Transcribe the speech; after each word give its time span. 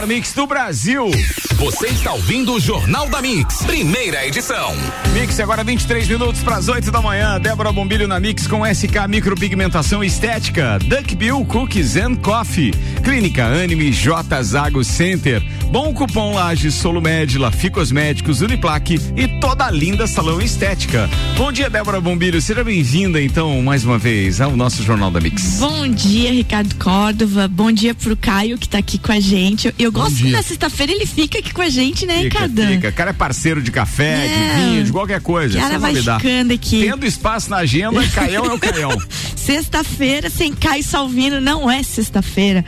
melhor 0.00 0.06
mix 0.06 0.32
do 0.32 0.46
Brasil. 0.46 1.10
Você 1.56 1.88
está 1.88 2.12
ouvindo 2.12 2.54
o 2.54 2.60
Jornal 2.60 3.08
da 3.08 3.20
Mix, 3.20 3.62
primeira 3.64 4.26
edição. 4.26 4.74
Mix 5.12 5.38
agora 5.40 5.62
23 5.62 6.08
minutos 6.08 6.42
para 6.42 6.56
as 6.56 6.68
8 6.68 6.90
da 6.90 7.02
manhã. 7.02 7.38
Débora 7.38 7.72
Bombilho 7.72 8.08
na 8.08 8.18
Mix 8.18 8.46
com 8.46 8.64
SK 8.64 9.06
Micropigmentação 9.08 10.02
Estética, 10.02 10.78
Duck 10.78 11.14
Bill 11.14 11.44
Cookies 11.44 11.96
and 11.96 12.14
Coffee, 12.16 12.72
Clínica 13.04 13.44
Anime 13.44 13.92
J 13.92 14.42
Zago 14.42 14.82
Center, 14.82 15.42
Bom 15.70 15.92
Cupom 15.92 16.34
Lages, 16.34 16.74
Solumed, 16.74 17.36
Lafi 17.36 17.68
Cosméticos, 17.68 18.40
Uniplaque 18.40 18.98
e 19.16 19.28
toda 19.40 19.66
a 19.66 19.70
linda 19.70 20.06
salão 20.06 20.40
estética. 20.40 21.10
Bom 21.36 21.52
dia, 21.52 21.68
Débora 21.68 22.00
Bombilho. 22.00 22.40
Seja 22.40 22.64
bem-vinda, 22.64 23.20
então, 23.20 23.60
mais 23.62 23.84
uma 23.84 23.98
vez 23.98 24.40
ao 24.40 24.56
nosso 24.56 24.82
Jornal 24.82 25.10
da 25.10 25.20
Mix. 25.20 25.58
Bom 25.58 25.86
dia, 25.88 26.32
Ricardo 26.32 26.74
Córdova. 26.76 27.46
Bom 27.46 27.70
dia 27.70 27.94
pro 27.94 28.16
Caio 28.16 28.56
que 28.56 28.68
tá 28.68 28.78
aqui 28.78 28.98
com 28.98 29.12
a 29.12 29.20
gente. 29.20 29.74
Eu, 29.78 29.89
eu 29.90 29.92
gosto 29.92 30.16
que 30.16 30.30
na 30.30 30.42
sexta-feira 30.42 30.92
ele 30.92 31.04
fica 31.04 31.40
aqui 31.40 31.52
com 31.52 31.60
a 31.60 31.68
gente, 31.68 32.06
né, 32.06 32.22
fica, 32.22 32.44
Ricardo? 32.44 32.66
Fica. 32.66 32.92
Cara 32.92 33.10
é 33.10 33.12
parceiro 33.12 33.60
de 33.60 33.72
café, 33.72 34.26
é. 34.26 34.28
de 34.28 34.60
vinho, 34.60 34.84
de 34.84 34.92
qualquer 34.92 35.20
coisa. 35.20 35.58
Cara 35.58 35.78
vai 35.78 35.94
ficando 35.94 36.52
aqui. 36.52 36.82
Tendo 36.82 37.04
espaço 37.04 37.50
na 37.50 37.58
agenda, 37.58 38.06
Caião 38.08 38.46
é 38.46 38.52
o 38.54 38.58
Caião. 38.58 38.96
Sexta-feira 39.36 40.30
sem 40.30 40.52
Caio 40.52 40.84
Salvino 40.84 41.40
não 41.40 41.68
é 41.68 41.82
sexta-feira. 41.82 42.64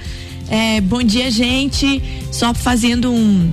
É, 0.49 0.81
bom 0.81 1.03
dia, 1.03 1.31
gente. 1.31 2.03
Só 2.33 2.53
fazendo 2.53 3.11
um, 3.13 3.51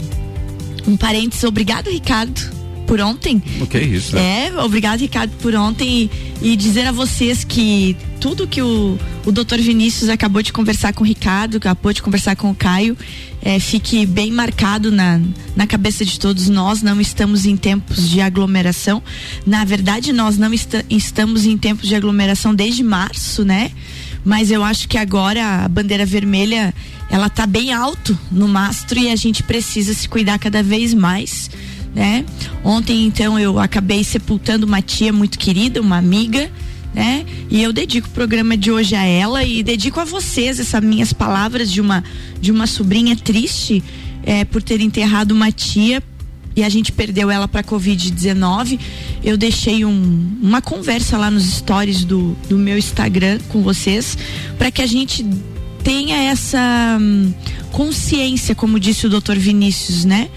um 0.87 0.97
parênteses. 0.97 1.43
Obrigado, 1.43 1.89
Ricardo 1.89 2.58
por 2.89 2.99
ontem. 3.01 3.39
O 3.61 3.67
que 3.67 3.77
é 3.77 3.83
isso? 3.83 4.15
Né? 4.15 4.47
É, 4.47 4.61
obrigado, 4.63 4.99
Ricardo, 4.99 5.29
por 5.43 5.53
ontem 5.53 6.09
e, 6.41 6.53
e, 6.53 6.55
dizer 6.55 6.87
a 6.87 6.91
vocês 6.91 7.43
que 7.43 7.95
tudo 8.19 8.47
que 8.47 8.63
o, 8.63 8.97
o 9.27 9.31
doutor 9.31 9.59
Vinícius 9.59 10.09
acabou 10.09 10.41
de 10.41 10.51
conversar 10.51 10.91
com 10.91 11.03
o 11.03 11.07
Ricardo, 11.07 11.57
acabou 11.57 11.93
de 11.93 12.01
conversar 12.01 12.35
com 12.35 12.49
o 12.49 12.55
Caio, 12.55 12.97
é, 13.43 13.59
fique 13.59 14.07
bem 14.07 14.31
marcado 14.31 14.91
na, 14.91 15.21
na 15.55 15.67
cabeça 15.67 16.03
de 16.03 16.19
todos 16.19 16.49
nós. 16.49 16.81
Não 16.81 16.99
estamos 16.99 17.45
em 17.45 17.55
tempos 17.55 18.09
de 18.09 18.21
aglomeração. 18.21 19.03
Na 19.45 19.63
verdade, 19.63 20.11
nós 20.11 20.35
não 20.39 20.51
est 20.51 20.83
estamos 20.89 21.45
em 21.45 21.59
tempos 21.59 21.87
de 21.87 21.93
aglomeração 21.93 22.55
desde 22.55 22.81
março, 22.81 23.45
né? 23.45 23.71
Mas 24.25 24.49
eu 24.49 24.63
acho 24.63 24.89
que 24.89 24.97
agora 24.97 25.63
a 25.63 25.69
bandeira 25.69 26.07
vermelha 26.07 26.73
ela 27.07 27.29
tá 27.29 27.45
bem 27.45 27.71
alto 27.71 28.17
no 28.31 28.47
mastro 28.47 28.99
e 28.99 29.11
a 29.11 29.15
gente 29.15 29.43
precisa 29.43 29.93
se 29.93 30.09
cuidar 30.09 30.39
cada 30.39 30.63
vez 30.63 30.91
mais 30.91 31.51
né? 31.99 32.23
Ontem, 32.63 33.05
então, 33.05 33.37
eu 33.37 33.59
acabei 33.59 34.05
sepultando 34.05 34.65
uma 34.65 34.81
tia 34.81 35.11
muito 35.11 35.37
querida, 35.37 35.81
uma 35.81 35.97
amiga, 35.97 36.49
né? 36.93 37.25
E 37.51 37.61
eu 37.61 37.73
dedico 37.73 38.07
o 38.07 38.11
programa 38.11 38.55
de 38.55 38.71
hoje 38.71 38.95
a 38.95 39.03
ela 39.03 39.43
e 39.43 39.61
dedico 39.61 39.99
a 39.99 40.05
vocês 40.05 40.61
essas 40.61 40.81
minhas 40.81 41.11
palavras 41.11 41.69
de 41.69 41.81
uma 41.81 42.01
de 42.39 42.53
uma 42.53 42.67
sobrinha 42.67 43.17
triste 43.17 43.83
é, 44.23 44.45
por 44.45 44.63
ter 44.63 44.79
enterrado 44.79 45.33
uma 45.33 45.51
tia 45.51 46.01
e 46.55 46.63
a 46.63 46.69
gente 46.69 46.93
perdeu 46.93 47.29
ela 47.29 47.49
para 47.49 47.61
covid-19. 47.63 48.79
Eu 49.21 49.35
deixei 49.35 49.83
um, 49.83 50.37
uma 50.41 50.61
conversa 50.61 51.17
lá 51.17 51.29
nos 51.29 51.43
stories 51.43 52.05
do, 52.05 52.33
do 52.47 52.57
meu 52.57 52.77
Instagram 52.77 53.39
com 53.49 53.61
vocês 53.61 54.17
para 54.57 54.71
que 54.71 54.81
a 54.81 54.87
gente 54.87 55.25
tenha 55.83 56.15
essa 56.15 56.97
hum, 56.97 57.33
consciência, 57.73 58.55
como 58.55 58.79
disse 58.79 59.05
o 59.05 59.09
doutor 59.09 59.37
Vinícius, 59.37 60.05
né? 60.05 60.29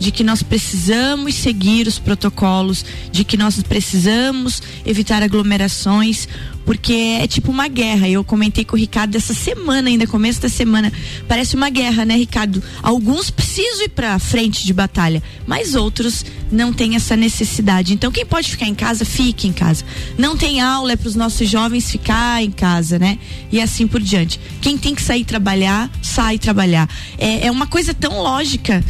De 0.00 0.10
que 0.10 0.24
nós 0.24 0.42
precisamos 0.42 1.34
seguir 1.34 1.86
os 1.86 1.98
protocolos, 1.98 2.84
de 3.12 3.22
que 3.22 3.36
nós 3.36 3.62
precisamos 3.62 4.62
evitar 4.84 5.22
aglomerações, 5.22 6.26
porque 6.64 7.18
é 7.20 7.26
tipo 7.26 7.52
uma 7.52 7.68
guerra. 7.68 8.08
Eu 8.08 8.24
comentei 8.24 8.64
com 8.64 8.76
o 8.76 8.78
Ricardo 8.78 9.14
essa 9.14 9.34
semana, 9.34 9.90
ainda 9.90 10.06
começo 10.06 10.40
da 10.40 10.48
semana. 10.48 10.90
Parece 11.28 11.54
uma 11.54 11.68
guerra, 11.68 12.06
né, 12.06 12.16
Ricardo? 12.16 12.62
Alguns 12.82 13.30
precisam 13.30 13.84
ir 13.84 13.90
para 13.90 14.18
frente 14.18 14.64
de 14.64 14.72
batalha, 14.72 15.22
mas 15.46 15.74
outros 15.74 16.24
não 16.50 16.72
têm 16.72 16.96
essa 16.96 17.14
necessidade. 17.14 17.92
Então, 17.92 18.10
quem 18.10 18.24
pode 18.24 18.50
ficar 18.50 18.66
em 18.66 18.74
casa, 18.74 19.04
fique 19.04 19.46
em 19.46 19.52
casa. 19.52 19.84
Não 20.16 20.34
tem 20.34 20.60
aula 20.60 20.92
é 20.92 20.96
para 20.96 21.08
os 21.08 21.14
nossos 21.14 21.48
jovens 21.48 21.90
ficar 21.90 22.42
em 22.42 22.50
casa, 22.50 22.98
né? 22.98 23.18
E 23.52 23.60
assim 23.60 23.86
por 23.86 24.00
diante. 24.00 24.40
Quem 24.62 24.78
tem 24.78 24.94
que 24.94 25.02
sair 25.02 25.24
trabalhar, 25.24 25.90
sai 26.00 26.38
trabalhar. 26.38 26.88
É, 27.18 27.46
é 27.48 27.50
uma 27.50 27.66
coisa 27.66 27.92
tão 27.92 28.22
lógica 28.22 28.82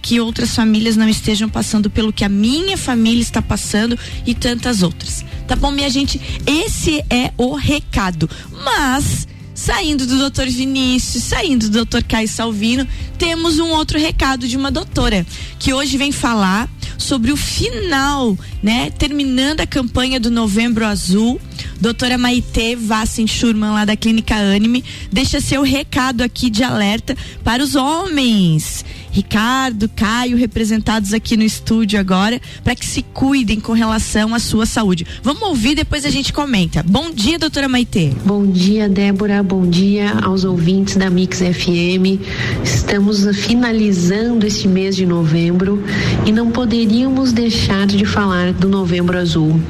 que 0.00 0.20
outras 0.20 0.54
famílias 0.54 0.96
não 0.96 1.08
estejam 1.08 1.48
passando 1.48 1.88
pelo 1.88 2.12
que 2.12 2.24
a 2.24 2.28
minha 2.28 2.76
família 2.76 3.22
está 3.22 3.40
passando 3.40 3.98
e 4.26 4.34
tantas 4.34 4.82
outras. 4.82 5.24
Tá 5.48 5.56
bom, 5.56 5.70
minha 5.70 5.88
gente? 5.88 6.20
Esse 6.46 7.02
é 7.08 7.32
o 7.36 7.54
recado. 7.54 8.28
Mas 8.64 9.26
saindo 9.54 10.06
do 10.06 10.16
doutor 10.16 10.46
Vinícius, 10.48 11.24
saindo 11.24 11.68
do 11.68 11.72
doutor 11.72 12.02
Caio 12.02 12.28
Salvino, 12.28 12.86
temos 13.18 13.58
um 13.58 13.68
outro 13.70 13.98
recado 13.98 14.46
de 14.46 14.56
uma 14.56 14.70
doutora 14.70 15.26
que 15.58 15.74
hoje 15.74 15.98
vem 15.98 16.12
falar 16.12 16.68
sobre 16.96 17.32
o 17.32 17.36
final, 17.36 18.38
né? 18.62 18.90
Terminando 18.90 19.60
a 19.60 19.66
campanha 19.66 20.20
do 20.20 20.30
Novembro 20.30 20.84
Azul. 20.84 21.40
Doutora 21.80 22.18
Maite 22.18 22.76
Vassen 22.76 23.26
Schurman, 23.26 23.72
lá 23.72 23.86
da 23.86 23.96
Clínica 23.96 24.34
Anime, 24.34 24.84
deixa 25.10 25.40
seu 25.40 25.62
recado 25.62 26.20
aqui 26.20 26.50
de 26.50 26.62
alerta 26.62 27.16
para 27.42 27.62
os 27.62 27.74
homens 27.74 28.84
Ricardo, 29.12 29.88
Caio, 29.88 30.36
representados 30.36 31.12
aqui 31.12 31.36
no 31.36 31.42
estúdio 31.42 31.98
agora, 31.98 32.40
para 32.62 32.74
que 32.74 32.86
se 32.86 33.02
cuidem 33.02 33.60
com 33.60 33.72
relação 33.72 34.34
à 34.34 34.38
sua 34.38 34.66
saúde. 34.66 35.06
Vamos 35.22 35.42
ouvir, 35.42 35.74
depois 35.74 36.04
a 36.04 36.10
gente 36.10 36.32
comenta. 36.32 36.82
Bom 36.82 37.10
dia, 37.10 37.38
doutora 37.38 37.68
Maitê. 37.68 38.12
Bom 38.24 38.46
dia, 38.46 38.88
Débora. 38.88 39.42
Bom 39.42 39.68
dia 39.68 40.12
aos 40.22 40.44
ouvintes 40.44 40.96
da 40.96 41.10
Mix 41.10 41.38
FM. 41.38 42.20
Estamos 42.64 43.24
finalizando 43.36 44.46
este 44.46 44.68
mês 44.68 44.96
de 44.96 45.06
novembro 45.06 45.82
e 46.26 46.32
não 46.32 46.50
poderíamos 46.50 47.32
deixar 47.32 47.86
de 47.86 48.04
falar 48.04 48.52
do 48.52 48.68
Novembro 48.68 49.18
Azul. 49.18 49.60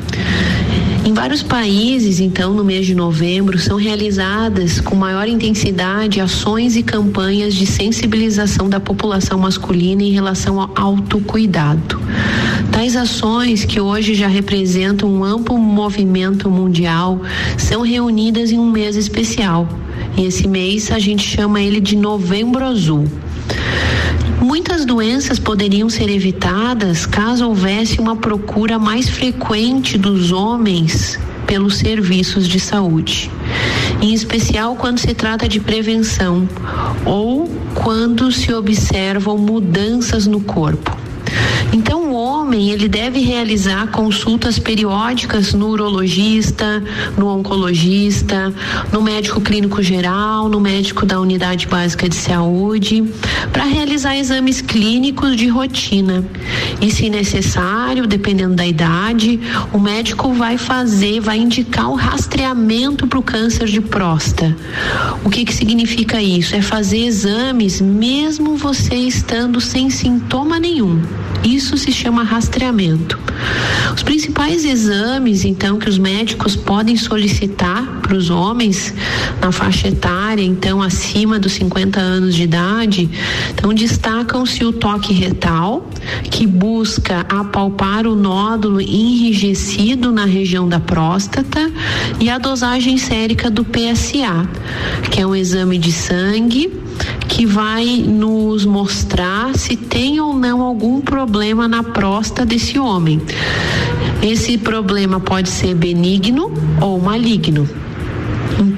Em 1.02 1.14
vários 1.14 1.42
países, 1.42 2.20
então, 2.20 2.52
no 2.52 2.62
mês 2.62 2.86
de 2.86 2.94
novembro, 2.94 3.58
são 3.58 3.78
realizadas 3.78 4.80
com 4.80 4.94
maior 4.94 5.26
intensidade 5.26 6.20
ações 6.20 6.76
e 6.76 6.82
campanhas 6.82 7.54
de 7.54 7.64
sensibilização 7.64 8.68
da 8.68 8.78
população 8.78 9.38
masculina 9.38 10.02
em 10.02 10.10
relação 10.10 10.60
ao 10.60 10.70
autocuidado. 10.74 11.98
Tais 12.70 12.96
ações, 12.96 13.64
que 13.64 13.80
hoje 13.80 14.14
já 14.14 14.28
representam 14.28 15.08
um 15.08 15.24
amplo 15.24 15.56
movimento 15.56 16.50
mundial, 16.50 17.20
são 17.56 17.80
reunidas 17.80 18.52
em 18.52 18.58
um 18.58 18.70
mês 18.70 18.94
especial. 18.94 19.66
E 20.18 20.26
esse 20.26 20.46
mês 20.46 20.90
a 20.92 20.98
gente 20.98 21.26
chama 21.26 21.62
ele 21.62 21.80
de 21.80 21.96
Novembro 21.96 22.62
Azul. 22.62 23.06
Muitas 24.50 24.84
doenças 24.84 25.38
poderiam 25.38 25.88
ser 25.88 26.10
evitadas 26.10 27.06
caso 27.06 27.46
houvesse 27.46 28.00
uma 28.00 28.16
procura 28.16 28.80
mais 28.80 29.08
frequente 29.08 29.96
dos 29.96 30.32
homens 30.32 31.16
pelos 31.46 31.76
serviços 31.76 32.48
de 32.48 32.58
saúde, 32.58 33.30
em 34.02 34.12
especial 34.12 34.74
quando 34.74 34.98
se 34.98 35.14
trata 35.14 35.48
de 35.48 35.60
prevenção 35.60 36.48
ou 37.06 37.48
quando 37.76 38.32
se 38.32 38.52
observam 38.52 39.38
mudanças 39.38 40.26
no 40.26 40.40
corpo. 40.40 40.98
Então, 41.72 42.10
o 42.10 42.14
homem 42.14 42.39
ele 42.58 42.88
deve 42.88 43.20
realizar 43.20 43.88
consultas 43.88 44.58
periódicas 44.58 45.52
no 45.52 45.68
urologista, 45.68 46.82
no 47.16 47.28
oncologista, 47.28 48.52
no 48.92 49.02
médico 49.02 49.40
clínico 49.40 49.82
geral, 49.82 50.48
no 50.48 50.60
médico 50.60 51.04
da 51.06 51.20
unidade 51.20 51.66
básica 51.66 52.08
de 52.08 52.16
saúde, 52.16 53.04
para 53.52 53.64
realizar 53.64 54.16
exames 54.16 54.60
clínicos 54.60 55.36
de 55.36 55.48
rotina. 55.48 56.24
E, 56.80 56.90
se 56.90 57.10
necessário, 57.10 58.06
dependendo 58.06 58.54
da 58.54 58.66
idade, 58.66 59.38
o 59.72 59.78
médico 59.78 60.32
vai 60.32 60.56
fazer, 60.56 61.20
vai 61.20 61.38
indicar 61.38 61.90
o 61.90 61.94
rastreamento 61.94 63.06
para 63.06 63.18
o 63.18 63.22
câncer 63.22 63.66
de 63.66 63.80
próstata. 63.80 64.56
O 65.24 65.30
que 65.30 65.44
que 65.44 65.54
significa 65.54 66.22
isso? 66.22 66.54
É 66.54 66.62
fazer 66.62 66.98
exames 66.98 67.80
mesmo 67.80 68.56
você 68.56 68.94
estando 68.94 69.60
sem 69.60 69.90
sintoma 69.90 70.58
nenhum. 70.58 71.02
Isso 71.44 71.76
se 71.76 71.92
chama 71.92 72.22
rastreamento. 72.22 72.39
Os 73.94 74.02
principais 74.02 74.64
exames, 74.64 75.44
então, 75.44 75.78
que 75.78 75.88
os 75.88 75.98
médicos 75.98 76.54
podem 76.56 76.96
solicitar 76.96 78.00
para 78.00 78.16
os 78.16 78.30
homens 78.30 78.94
na 79.40 79.50
faixa 79.52 79.88
etária, 79.88 80.42
então, 80.42 80.80
acima 80.80 81.38
dos 81.38 81.52
50 81.52 82.00
anos 82.00 82.34
de 82.34 82.44
idade, 82.44 83.10
então, 83.50 83.74
destacam-se 83.74 84.64
o 84.64 84.72
toque 84.72 85.12
retal, 85.12 85.88
que 86.30 86.46
busca 86.46 87.26
apalpar 87.28 88.06
o 88.06 88.14
nódulo 88.14 88.80
enrijecido 88.80 90.12
na 90.12 90.24
região 90.24 90.68
da 90.68 90.80
próstata, 90.80 91.70
e 92.18 92.30
a 92.30 92.38
dosagem 92.38 92.96
sérica 92.96 93.50
do 93.50 93.64
PSA, 93.64 94.48
que 95.10 95.20
é 95.20 95.26
um 95.26 95.34
exame 95.34 95.78
de 95.78 95.92
sangue 95.92 96.79
que 97.28 97.46
vai 97.46 97.84
nos 98.06 98.64
mostrar 98.64 99.56
se 99.56 99.76
tem 99.76 100.20
ou 100.20 100.34
não 100.34 100.60
algum 100.60 101.00
problema 101.00 101.66
na 101.66 101.82
próstata 101.82 102.44
desse 102.44 102.78
homem. 102.78 103.20
Esse 104.22 104.58
problema 104.58 105.20
pode 105.20 105.48
ser 105.48 105.74
benigno 105.74 106.52
ou 106.80 107.00
maligno. 107.00 107.68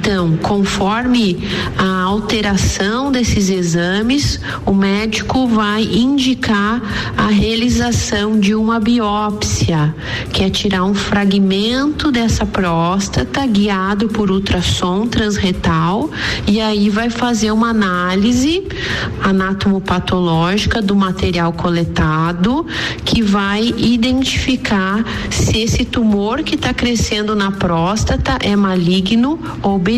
Então, 0.02 0.36
conforme 0.38 1.38
a 1.78 2.02
alteração 2.02 3.12
desses 3.12 3.48
exames, 3.48 4.40
o 4.66 4.74
médico 4.74 5.46
vai 5.46 5.84
indicar 5.84 6.82
a 7.16 7.28
realização 7.28 8.40
de 8.40 8.52
uma 8.52 8.80
biópsia, 8.80 9.94
que 10.32 10.42
é 10.42 10.50
tirar 10.50 10.82
um 10.82 10.92
fragmento 10.92 12.10
dessa 12.10 12.44
próstata 12.44 13.46
guiado 13.46 14.08
por 14.08 14.28
ultrassom 14.28 15.06
transretal 15.06 16.10
e 16.48 16.60
aí 16.60 16.90
vai 16.90 17.08
fazer 17.08 17.52
uma 17.52 17.68
análise 17.68 18.66
anatomopatológica 19.22 20.82
do 20.82 20.96
material 20.96 21.52
coletado 21.52 22.66
que 23.04 23.22
vai 23.22 23.72
identificar 23.76 25.04
se 25.30 25.58
esse 25.58 25.84
tumor 25.84 26.42
que 26.42 26.56
está 26.56 26.74
crescendo 26.74 27.36
na 27.36 27.52
próstata 27.52 28.36
é 28.40 28.56
maligno 28.56 29.38
ou 29.62 29.78
benigno. 29.78 29.91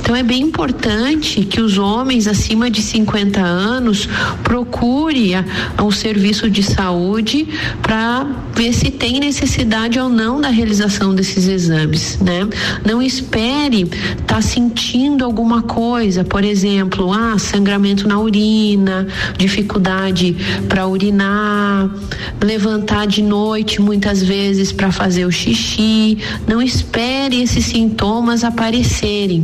Então 0.00 0.14
é 0.14 0.22
bem 0.22 0.42
importante 0.42 1.44
que 1.44 1.60
os 1.60 1.78
homens 1.78 2.26
acima 2.26 2.70
de 2.70 2.80
50 2.82 3.40
anos 3.40 4.08
procure 4.42 5.32
o 5.82 5.90
serviço 5.90 6.48
de 6.48 6.62
saúde 6.62 7.48
para 7.82 8.26
ver 8.54 8.72
se 8.72 8.90
tem 8.90 9.20
necessidade 9.20 9.98
ou 9.98 10.08
não 10.08 10.40
da 10.40 10.48
realização 10.48 11.14
desses 11.14 11.46
exames, 11.46 12.18
né? 12.20 12.48
Não 12.84 13.02
espere 13.02 13.82
estar 13.82 14.36
tá 14.36 14.42
sentindo 14.42 15.24
alguma 15.24 15.62
coisa, 15.62 16.24
por 16.24 16.44
exemplo, 16.44 17.12
ah, 17.12 17.38
sangramento 17.38 18.08
na 18.08 18.18
urina, 18.18 19.06
dificuldade 19.36 20.36
para 20.68 20.86
urinar, 20.86 21.90
levantar 22.42 23.06
de 23.06 23.22
noite 23.22 23.80
muitas 23.80 24.22
vezes 24.22 24.72
para 24.72 24.90
fazer 24.90 25.26
o 25.26 25.32
xixi. 25.32 26.18
Não 26.46 26.62
espere 26.62 27.42
esses 27.42 27.66
sintomas 27.66 28.44
aparecerem, 28.44 28.85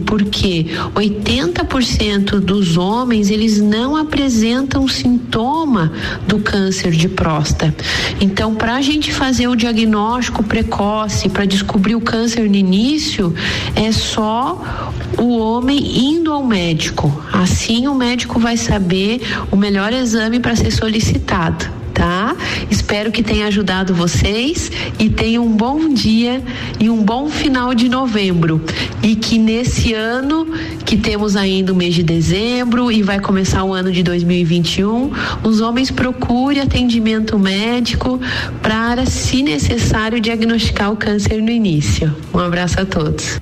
porque 0.07 0.67
80% 0.95 2.41
dos 2.41 2.77
homens 2.77 3.31
eles 3.31 3.61
não 3.61 3.97
apresentam 3.97 4.87
sintoma 4.87 5.93
do 6.27 6.39
câncer 6.39 6.93
de 6.93 7.09
próstata. 7.09 7.75
Então, 8.21 8.55
para 8.55 8.77
a 8.77 8.81
gente 8.81 9.13
fazer 9.13 9.49
o 9.49 9.57
diagnóstico 9.57 10.43
precoce, 10.43 11.29
para 11.29 11.45
descobrir 11.45 11.95
o 11.95 12.01
câncer 12.01 12.49
no 12.49 12.57
início, 12.57 13.35
é 13.75 13.91
só 13.93 14.93
o 15.19 15.39
homem 15.39 16.13
indo 16.13 16.33
ao 16.33 16.45
médico. 16.45 17.13
Assim, 17.33 17.87
o 17.87 17.95
médico 17.95 18.39
vai 18.39 18.57
saber 18.57 19.21
o 19.51 19.57
melhor 19.57 19.93
exame 19.93 20.41
para 20.41 20.57
ser 20.57 20.71
solicitado 20.71 21.82
tá? 21.93 22.37
Espero 22.71 23.13
que 23.13 23.23
tenha 23.23 23.47
ajudado 23.47 23.95
vocês 23.95 24.71
e 24.99 25.09
tenham 25.09 25.47
um 25.47 25.57
bom 25.57 25.93
dia 25.93 26.43
e 26.81 26.89
um 26.89 27.03
bom 27.03 27.29
final 27.29 27.75
de 27.75 27.89
novembro. 27.89 28.65
E 29.03 29.15
que 29.15 29.39
nesse 29.39 29.93
ano, 29.93 30.47
que 30.85 30.97
temos 30.97 31.37
ainda 31.37 31.73
o 31.73 31.77
mês 31.77 31.95
de 31.95 32.03
dezembro 32.03 32.91
e 32.91 33.03
vai 33.03 33.21
começar 33.21 33.65
o 33.65 33.73
ano 33.73 33.93
de 33.93 34.03
2021, 34.03 35.11
os 35.43 35.61
homens 35.61 35.91
procurem 35.91 36.63
atendimento 36.63 37.39
médico 37.39 38.21
para, 38.63 39.07
se 39.07 39.43
necessário, 39.43 40.21
diagnosticar 40.21 40.91
o 40.93 40.97
câncer 40.97 41.43
no 41.43 41.51
início. 41.51 42.15
Um 42.33 42.39
abraço 42.39 42.81
a 42.81 42.87
todos. 42.87 43.41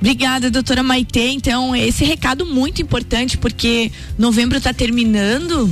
Obrigada, 0.00 0.50
doutora 0.50 0.82
Maite. 0.82 1.20
Então, 1.20 1.76
esse 1.76 2.04
recado 2.04 2.44
muito 2.44 2.82
importante, 2.82 3.38
porque 3.38 3.92
novembro 4.18 4.58
está 4.58 4.74
terminando 4.74 5.70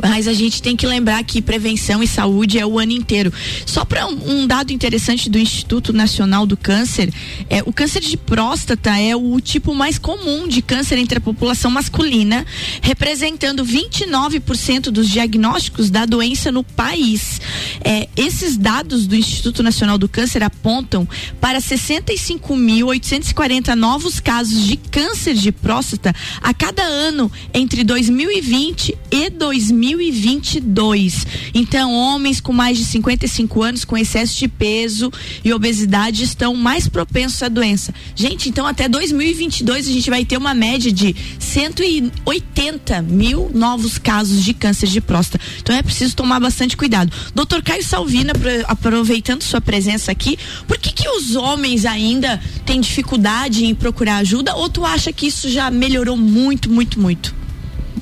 mas 0.00 0.28
a 0.28 0.32
gente 0.32 0.62
tem 0.62 0.76
que 0.76 0.86
lembrar 0.86 1.24
que 1.24 1.42
prevenção 1.42 2.00
e 2.02 2.06
saúde 2.06 2.58
é 2.58 2.64
o 2.64 2.78
ano 2.78 2.92
inteiro. 2.92 3.30
Só 3.66 3.84
para 3.84 4.06
um, 4.06 4.42
um, 4.42 4.46
dado 4.46 4.72
interessante 4.72 5.28
do 5.28 5.38
Instituto 5.38 5.92
Nacional 5.92 6.46
do 6.46 6.56
Câncer, 6.56 7.12
é, 7.50 7.62
o 7.66 7.72
câncer 7.72 8.00
de 8.00 8.16
próstata 8.16 8.96
é 8.98 9.14
o 9.14 9.38
tipo 9.40 9.74
mais 9.74 9.98
comum 9.98 10.48
de 10.48 10.62
câncer 10.62 10.96
entre 10.98 11.18
a 11.18 11.20
população 11.20 11.70
masculina, 11.70 12.46
representando 12.80 13.62
29% 13.64 14.90
dos 14.90 15.08
diagnósticos 15.08 15.90
da 15.90 16.06
doença 16.06 16.50
no 16.50 16.64
país. 16.64 17.40
É, 17.84 18.08
esses 18.16 18.56
dados 18.56 19.06
do 19.06 19.14
Instituto 19.16 19.62
Nacional 19.62 19.98
do 19.98 20.08
Câncer 20.08 20.42
apontam 20.42 21.06
para 21.40 21.58
65.840 21.58 23.74
novos 23.74 24.20
casos 24.20 24.66
de 24.66 24.76
câncer 24.76 25.34
de 25.34 25.52
próstata 25.52 26.14
a 26.40 26.54
cada 26.54 26.82
ano 26.82 27.30
entre 27.52 27.84
2020 27.84 28.96
e 29.10 29.28
2020. 29.30 29.81
2022. 29.82 31.26
Então, 31.52 31.92
homens 31.92 32.40
com 32.40 32.52
mais 32.52 32.78
de 32.78 32.84
55 32.84 33.62
anos 33.62 33.84
com 33.84 33.98
excesso 33.98 34.38
de 34.38 34.46
peso 34.46 35.12
e 35.44 35.52
obesidade 35.52 36.22
estão 36.22 36.54
mais 36.54 36.86
propensos 36.88 37.42
à 37.42 37.48
doença. 37.48 37.92
Gente, 38.14 38.48
então 38.48 38.64
até 38.64 38.88
2022 38.88 39.88
a 39.88 39.92
gente 39.92 40.08
vai 40.08 40.24
ter 40.24 40.36
uma 40.36 40.54
média 40.54 40.92
de 40.92 41.14
180 41.38 43.02
mil 43.02 43.50
novos 43.52 43.98
casos 43.98 44.44
de 44.44 44.54
câncer 44.54 44.86
de 44.86 45.00
próstata. 45.00 45.44
Então 45.60 45.74
é 45.74 45.82
preciso 45.82 46.14
tomar 46.14 46.38
bastante 46.38 46.76
cuidado. 46.76 47.12
Doutor 47.34 47.62
Caio 47.62 47.84
Salvina, 47.84 48.32
aproveitando 48.68 49.42
sua 49.42 49.60
presença 49.60 50.12
aqui, 50.12 50.38
por 50.68 50.78
que 50.78 50.92
que 50.92 51.08
os 51.08 51.34
homens 51.34 51.84
ainda 51.84 52.40
têm 52.64 52.80
dificuldade 52.80 53.64
em 53.64 53.74
procurar 53.74 54.18
ajuda 54.18 54.54
ou 54.54 54.68
tu 54.68 54.84
acha 54.84 55.12
que 55.12 55.26
isso 55.26 55.48
já 55.48 55.70
melhorou 55.70 56.16
muito, 56.16 56.70
muito, 56.70 57.00
muito? 57.00 57.41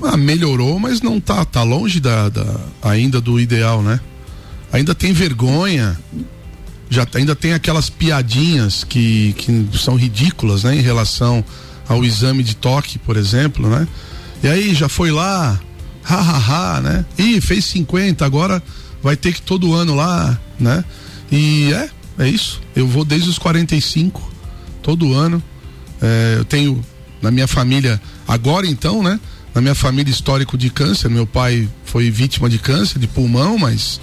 Ah, 0.03 0.17
melhorou, 0.17 0.79
mas 0.79 1.01
não 1.01 1.21
tá, 1.21 1.45
tá 1.45 1.63
longe 1.63 2.01
da, 2.01 2.29
da, 2.29 2.61
ainda 2.83 3.21
do 3.21 3.41
ideal, 3.41 3.83
né? 3.83 4.01
Ainda 4.73 4.95
tem 4.95 5.13
vergonha, 5.13 5.99
já 6.89 7.07
ainda 7.15 7.35
tem 7.35 7.53
aquelas 7.53 7.91
piadinhas 7.91 8.85
que, 8.85 9.33
que 9.35 9.69
são 9.79 9.97
ridículas, 9.97 10.65
né, 10.65 10.77
em 10.77 10.81
relação 10.81 11.45
ao 11.89 12.05
exame 12.05 12.43
de 12.43 12.55
toque, 12.55 12.99
por 12.99 13.17
exemplo, 13.17 13.69
né? 13.69 13.87
E 14.43 14.49
aí 14.49 14.75
já 14.75 14.89
foi 14.89 15.11
lá, 15.11 15.61
hahaha, 16.03 16.37
ha, 16.37 16.77
ha, 16.77 16.81
né? 16.81 17.05
Ih, 17.19 17.41
fez 17.41 17.65
50, 17.67 18.25
agora 18.25 18.63
vai 19.03 19.17
ter 19.17 19.33
que 19.33 19.43
todo 19.43 19.75
ano 19.75 19.95
lá, 19.95 20.39
né? 20.59 20.85
E 21.31 21.73
é, 21.73 21.91
é 22.19 22.29
isso. 22.29 22.61
Eu 22.75 22.87
vou 22.87 23.05
desde 23.05 23.29
os 23.29 23.39
45, 23.39 24.33
todo 24.83 25.13
ano. 25.13 25.43
É, 26.01 26.37
eu 26.39 26.45
tenho 26.45 26.85
na 27.21 27.31
minha 27.31 27.47
família, 27.47 28.01
agora 28.27 28.67
então, 28.67 29.03
né? 29.03 29.21
Na 29.55 29.61
minha 29.61 29.75
família 29.75 30.11
histórico 30.11 30.57
de 30.57 30.71
câncer. 30.71 31.09
Meu 31.09 31.27
pai 31.27 31.69
foi 31.85 32.11
vítima 32.11 32.49
de 32.49 32.59
câncer 32.59 32.99
de 32.99 33.07
pulmão, 33.07 33.59
mas 33.59 34.01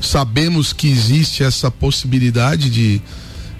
sabemos 0.00 0.72
que 0.72 0.88
existe 0.88 1.42
essa 1.42 1.70
possibilidade 1.70 2.70
de, 2.70 3.02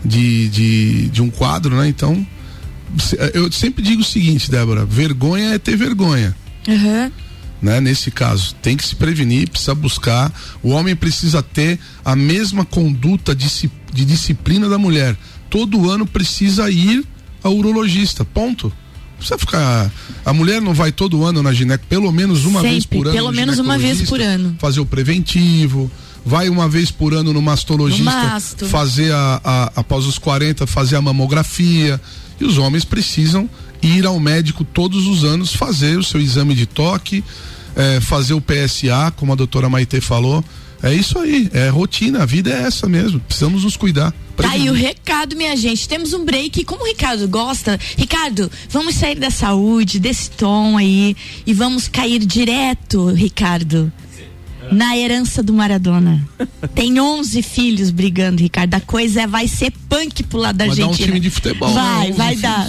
de, 0.05 0.49
de, 0.49 1.09
de 1.09 1.23
um 1.23 1.31
quadro, 1.31 1.77
né? 1.77 1.89
Então, 1.89 2.27
eu 3.35 3.51
sempre 3.53 3.83
digo 3.83 4.03
o 4.03 4.05
seguinte, 4.05 4.51
Débora: 4.51 4.85
vergonha 4.85 5.55
é 5.55 5.59
ter 5.59 5.77
vergonha. 5.77 6.35
Uhum. 6.67 7.11
Né? 7.63 7.81
Nesse 7.81 8.11
caso, 8.11 8.55
tem 8.63 8.77
que 8.77 8.87
se 8.87 8.97
prevenir, 8.97 9.49
precisa 9.51 9.75
buscar. 9.75 10.33
O 10.63 10.71
homem 10.71 10.97
precisa 10.97 11.43
ter 11.43 11.79
a 12.05 12.17
mesma 12.17 12.65
conduta 12.65 13.35
de, 13.35 13.71
de 13.93 14.05
disciplina 14.05 14.69
da 14.69 14.79
mulher. 14.79 15.17
Todo 15.51 15.91
ano 15.91 16.07
precisa 16.07 16.71
ir 16.71 17.05
ao 17.43 17.55
urologista. 17.55 18.25
Ponto 18.25 18.73
precisa 19.21 19.39
ficar. 19.39 19.91
A 20.25 20.33
mulher 20.33 20.61
não 20.61 20.75
vai 20.75 20.91
todo 20.91 21.25
ano 21.25 21.43
na 21.43 21.53
gineco, 21.53 21.85
pelo 21.89 22.11
menos 22.11 22.45
uma 22.45 22.61
Sempre, 22.61 22.71
vez 22.71 22.87
por 22.87 23.07
ano. 23.07 23.17
Pelo 23.17 23.33
menos 23.33 23.59
uma 23.59 23.79
vez 23.79 24.03
por 24.03 24.21
ano. 24.21 24.57
Fazer 24.59 24.81
o 24.81 24.87
preventivo. 24.87 25.91
Vai 26.25 26.49
uma 26.49 26.69
vez 26.69 26.91
por 26.91 27.15
ano 27.15 27.33
no 27.33 27.41
mastologista 27.41 28.39
no 28.61 28.69
fazer 28.69 29.11
a, 29.13 29.41
a, 29.43 29.73
após 29.77 30.05
os 30.05 30.19
40, 30.19 30.67
fazer 30.67 30.97
a 30.97 31.03
mamografia. 31.03 32.01
E 32.39 32.45
os 32.45 32.59
homens 32.59 32.85
precisam 32.85 33.49
ir 33.83 34.05
ao 34.05 34.19
médico 34.21 34.65
todos 34.65 35.07
os 35.07 35.25
anos 35.25 35.55
fazer 35.55 35.99
o 35.99 36.05
seu 36.05 36.21
exame 36.21 36.55
de 36.55 36.67
toque, 36.67 37.25
é, 37.75 38.01
fazer 38.01 38.35
o 38.35 38.41
PSA, 38.41 39.13
como 39.17 39.33
a 39.33 39.37
doutora 39.37 39.69
Maite 39.71 40.01
falou 40.01 40.45
é 40.83 40.95
isso 40.95 41.19
aí, 41.19 41.51
é 41.53 41.69
rotina, 41.69 42.23
a 42.23 42.27
vida 42.27 42.51
é 42.51 42.63
essa 42.63 42.89
mesmo. 42.89 43.21
Precisamos 43.21 43.65
nos 43.65 43.77
cuidar. 43.77 44.15
Tá 44.43 44.53
aí 44.53 44.71
o 44.71 44.73
recado, 44.73 45.37
minha 45.37 45.57
gente. 45.57 45.89
Temos 45.89 46.13
um 46.13 46.25
break. 46.25 46.65
Como 46.65 46.83
o 46.83 46.87
Ricardo 46.87 47.29
gosta, 47.29 47.79
Ricardo, 47.97 48.51
vamos 48.69 48.95
sair 48.95 49.17
da 49.17 49.31
saúde, 49.31 49.99
desse 49.99 50.31
tom 50.31 50.77
aí 50.77 51.17
e 51.47 51.53
vamos 51.53 51.89
cair 51.89 52.19
direto, 52.21 53.09
Ricardo, 53.11 53.93
na 54.71 54.97
herança 54.97 55.43
do 55.43 55.53
Maradona. 55.53 56.27
Tem 56.75 57.01
11 57.01 57.43
filhos 57.43 57.91
brigando, 57.91 58.41
Ricardo. 58.41 58.75
A 58.75 58.81
coisa 58.81 59.23
é, 59.23 59.27
vai 59.27 59.49
ser 59.49 59.73
punk 59.89 60.23
pro 60.25 60.39
lado 60.39 60.57
da 60.57 60.65
Argentina. 60.65 60.89
Vai 60.89 60.97
dar 60.97 61.03
um 61.03 61.07
time 61.07 61.21
de 61.21 61.31
futebol. 61.31 61.73
Vai, 61.73 62.09
né? 62.09 62.15
vai 62.15 62.37
dar. 62.37 62.67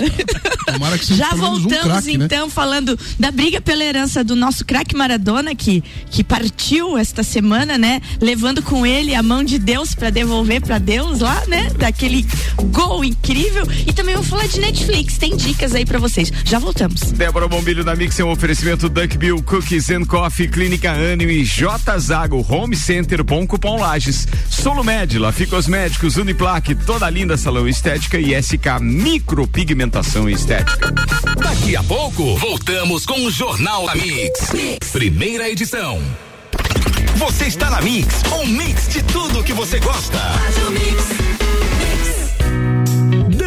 Tomara 0.66 0.98
que 0.98 1.06
seja 1.06 1.24
Já 1.24 1.36
um 1.36 1.38
voltamos 1.38 1.84
craque, 1.84 2.18
né? 2.18 2.26
então 2.26 2.50
falando 2.50 2.98
da 3.20 3.32
briga 3.32 3.62
pela 3.62 3.84
herança 3.84 4.24
do 4.24 4.36
nosso 4.36 4.66
craque 4.66 4.96
Maradona 4.96 5.54
que 5.56 5.84
que 6.10 6.24
partiu 6.24 6.98
esta 6.98 7.24
semana, 7.24 7.78
né? 7.78 8.02
Levando 8.20 8.62
com 8.62 8.86
ele 8.86 9.14
a 9.16 9.24
mão 9.24 9.44
de 9.44 9.60
Deus 9.60 9.94
para 9.94 10.10
devolver 10.10 10.62
para 10.62 10.78
Deus 10.78 11.20
lá, 11.20 11.44
né? 11.48 11.70
Daquele 11.78 12.26
gol 12.72 13.04
incrível. 13.04 13.68
E 13.88 13.94
também 13.94 14.16
vou 14.16 14.24
falar 14.24 14.48
de 14.48 14.60
Netflix, 14.60 15.18
tem 15.18 15.36
dicas 15.36 15.74
aí 15.76 15.86
para 15.86 16.00
vocês. 16.00 16.32
Já 16.44 16.60
voltamos. 16.60 17.02
Débora 17.12 17.48
Bombilho 17.48 17.84
na 17.84 17.96
Mix 17.96 18.20
é 18.20 18.24
um 18.24 18.32
oferecimento 18.32 18.90
Duck 18.90 19.18
Bill 19.18 19.42
Cookies 19.44 19.90
and 19.90 20.06
Coffee, 20.06 20.48
Clínica 20.48 20.92
Anime, 20.92 21.44
J 21.44 21.91
Zago, 21.98 22.46
Home 22.48 22.76
Center, 22.76 23.24
Bom 23.24 23.46
Cupom 23.46 23.80
Lages, 23.80 24.28
Solo 24.50 24.84
Med, 24.84 25.18
Lafi 25.18 25.46
Cosméticos, 25.46 26.18
Uniplaque, 26.18 26.76
toda 26.76 27.10
linda 27.10 27.38
salão 27.38 27.68
estética 27.68 28.20
e 28.20 28.42
SK 28.42 28.80
Micropigmentação 28.82 30.30
Estética. 30.30 30.92
Daqui 31.38 31.76
a 31.76 31.84
pouco, 31.84 32.36
voltamos 32.38 33.06
com 33.06 33.26
o 33.26 33.32
Jornal 33.32 33.86
da 33.86 33.96
mix. 33.96 34.52
Primeira 34.92 35.50
edição. 35.50 36.02
Você 37.16 37.46
está 37.46 37.70
na 37.70 37.82
Mix, 37.82 38.24
um 38.42 38.48
mix 38.48 38.88
de 38.88 39.04
tudo 39.04 39.44
que 39.44 39.54
você 39.54 39.80
gosta. 39.80 40.18
Duck 40.18 41.31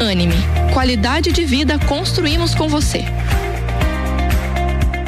Anime, 0.00 0.36
qualidade 0.74 1.32
de 1.32 1.44
vida 1.46 1.78
construímos 1.78 2.54
com 2.54 2.68
você. 2.68 3.04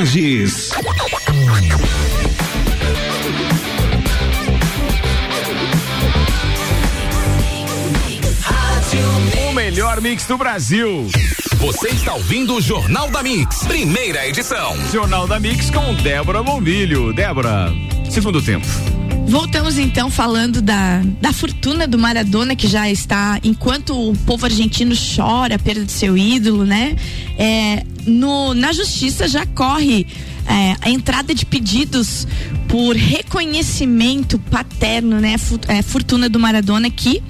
Lages. 0.00 0.70
O 9.46 9.52
melhor 9.52 10.00
mix 10.00 10.24
do 10.24 10.38
Brasil. 10.38 11.06
Você 11.56 11.88
está 11.88 12.14
ouvindo 12.14 12.54
o 12.54 12.62
Jornal 12.62 13.10
da 13.10 13.22
Mix, 13.22 13.64
primeira 13.64 14.26
edição. 14.26 14.74
Jornal 14.90 15.26
da 15.26 15.38
Mix 15.38 15.68
com 15.68 15.92
Débora 15.96 16.42
Bombilho. 16.42 17.12
Débora, 17.12 17.70
segundo 18.08 18.40
tempo. 18.40 18.66
Voltamos 19.26 19.76
então 19.76 20.10
falando 20.10 20.62
da, 20.62 21.02
da 21.20 21.30
fortuna 21.60 21.86
do 21.86 21.98
Maradona, 21.98 22.56
que 22.56 22.66
já 22.66 22.90
está, 22.90 23.38
enquanto 23.44 23.90
o 23.90 24.16
povo 24.24 24.46
argentino 24.46 24.94
chora 24.96 25.56
a 25.56 25.58
perda 25.58 25.84
de 25.84 25.92
seu 25.92 26.16
ídolo, 26.16 26.64
né? 26.64 26.96
É, 27.36 27.84
no, 28.06 28.54
na 28.54 28.72
justiça 28.72 29.28
já 29.28 29.44
corre 29.44 30.06
é, 30.46 30.74
a 30.80 30.88
entrada 30.88 31.34
de 31.34 31.44
pedidos 31.44 32.26
por 32.66 32.96
reconhecimento 32.96 34.38
paterno, 34.38 35.20
né? 35.20 35.36
É, 35.68 35.82
fortuna 35.82 36.30
do 36.30 36.40
Maradona, 36.40 36.88
que 36.88 37.22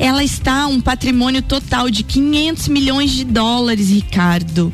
ela 0.00 0.24
está 0.24 0.66
um 0.66 0.80
patrimônio 0.80 1.40
total 1.40 1.88
de 1.88 2.02
500 2.02 2.66
milhões 2.66 3.12
de 3.12 3.22
dólares, 3.22 3.88
Ricardo. 3.88 4.72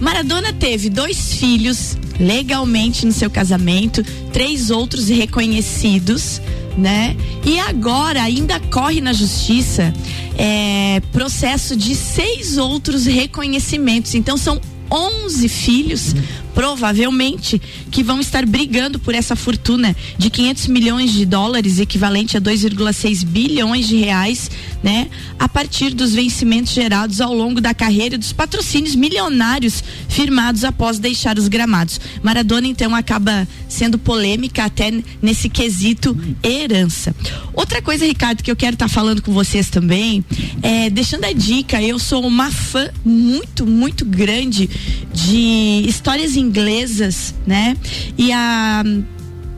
Maradona 0.00 0.54
teve 0.54 0.88
dois 0.88 1.34
filhos 1.34 1.98
legalmente 2.18 3.04
no 3.04 3.12
seu 3.12 3.28
casamento, 3.28 4.02
três 4.32 4.70
outros 4.70 5.08
reconhecidos, 5.08 6.40
né? 6.78 7.16
E 7.44 7.58
agora 7.58 8.22
ainda 8.22 8.60
corre 8.60 9.00
na 9.00 9.12
justiça 9.12 9.92
é, 10.36 11.00
processo 11.12 11.76
de 11.76 11.94
seis 11.94 12.56
outros 12.56 13.04
reconhecimentos. 13.04 14.14
Então 14.14 14.36
são 14.36 14.60
11 14.90 15.48
filhos, 15.48 16.14
provavelmente, 16.58 17.62
que 17.88 18.02
vão 18.02 18.18
estar 18.18 18.44
brigando 18.44 18.98
por 18.98 19.14
essa 19.14 19.36
fortuna 19.36 19.94
de 20.18 20.28
500 20.28 20.66
milhões 20.66 21.12
de 21.12 21.24
dólares, 21.24 21.78
equivalente 21.78 22.36
a 22.36 22.40
2,6 22.40 23.24
bilhões 23.24 23.86
de 23.86 23.94
reais, 23.94 24.50
né? 24.82 25.08
A 25.38 25.48
partir 25.48 25.94
dos 25.94 26.14
vencimentos 26.14 26.72
gerados 26.72 27.20
ao 27.20 27.32
longo 27.32 27.60
da 27.60 27.72
carreira 27.72 28.16
e 28.16 28.18
dos 28.18 28.32
patrocínios 28.32 28.96
milionários 28.96 29.84
firmados 30.08 30.64
após 30.64 30.98
deixar 30.98 31.38
os 31.38 31.46
gramados. 31.46 32.00
Maradona, 32.24 32.66
então, 32.66 32.92
acaba 32.92 33.46
sendo 33.68 33.96
polêmica 33.96 34.64
até 34.64 34.92
nesse 35.22 35.48
quesito 35.48 36.16
herança. 36.42 37.14
Outra 37.54 37.80
coisa, 37.80 38.04
Ricardo, 38.04 38.42
que 38.42 38.50
eu 38.50 38.56
quero 38.56 38.74
estar 38.74 38.88
falando 38.88 39.22
com 39.22 39.32
vocês 39.32 39.70
também, 39.70 40.24
é, 40.60 40.90
deixando 40.90 41.24
a 41.24 41.32
dica, 41.32 41.80
eu 41.80 42.00
sou 42.00 42.26
uma 42.26 42.50
fã 42.50 42.90
muito, 43.04 43.64
muito 43.64 44.04
grande 44.04 44.68
de 45.14 45.84
histórias 45.86 46.36
inglesas, 46.48 47.34
né? 47.46 47.76
E 48.16 48.32
a 48.32 48.82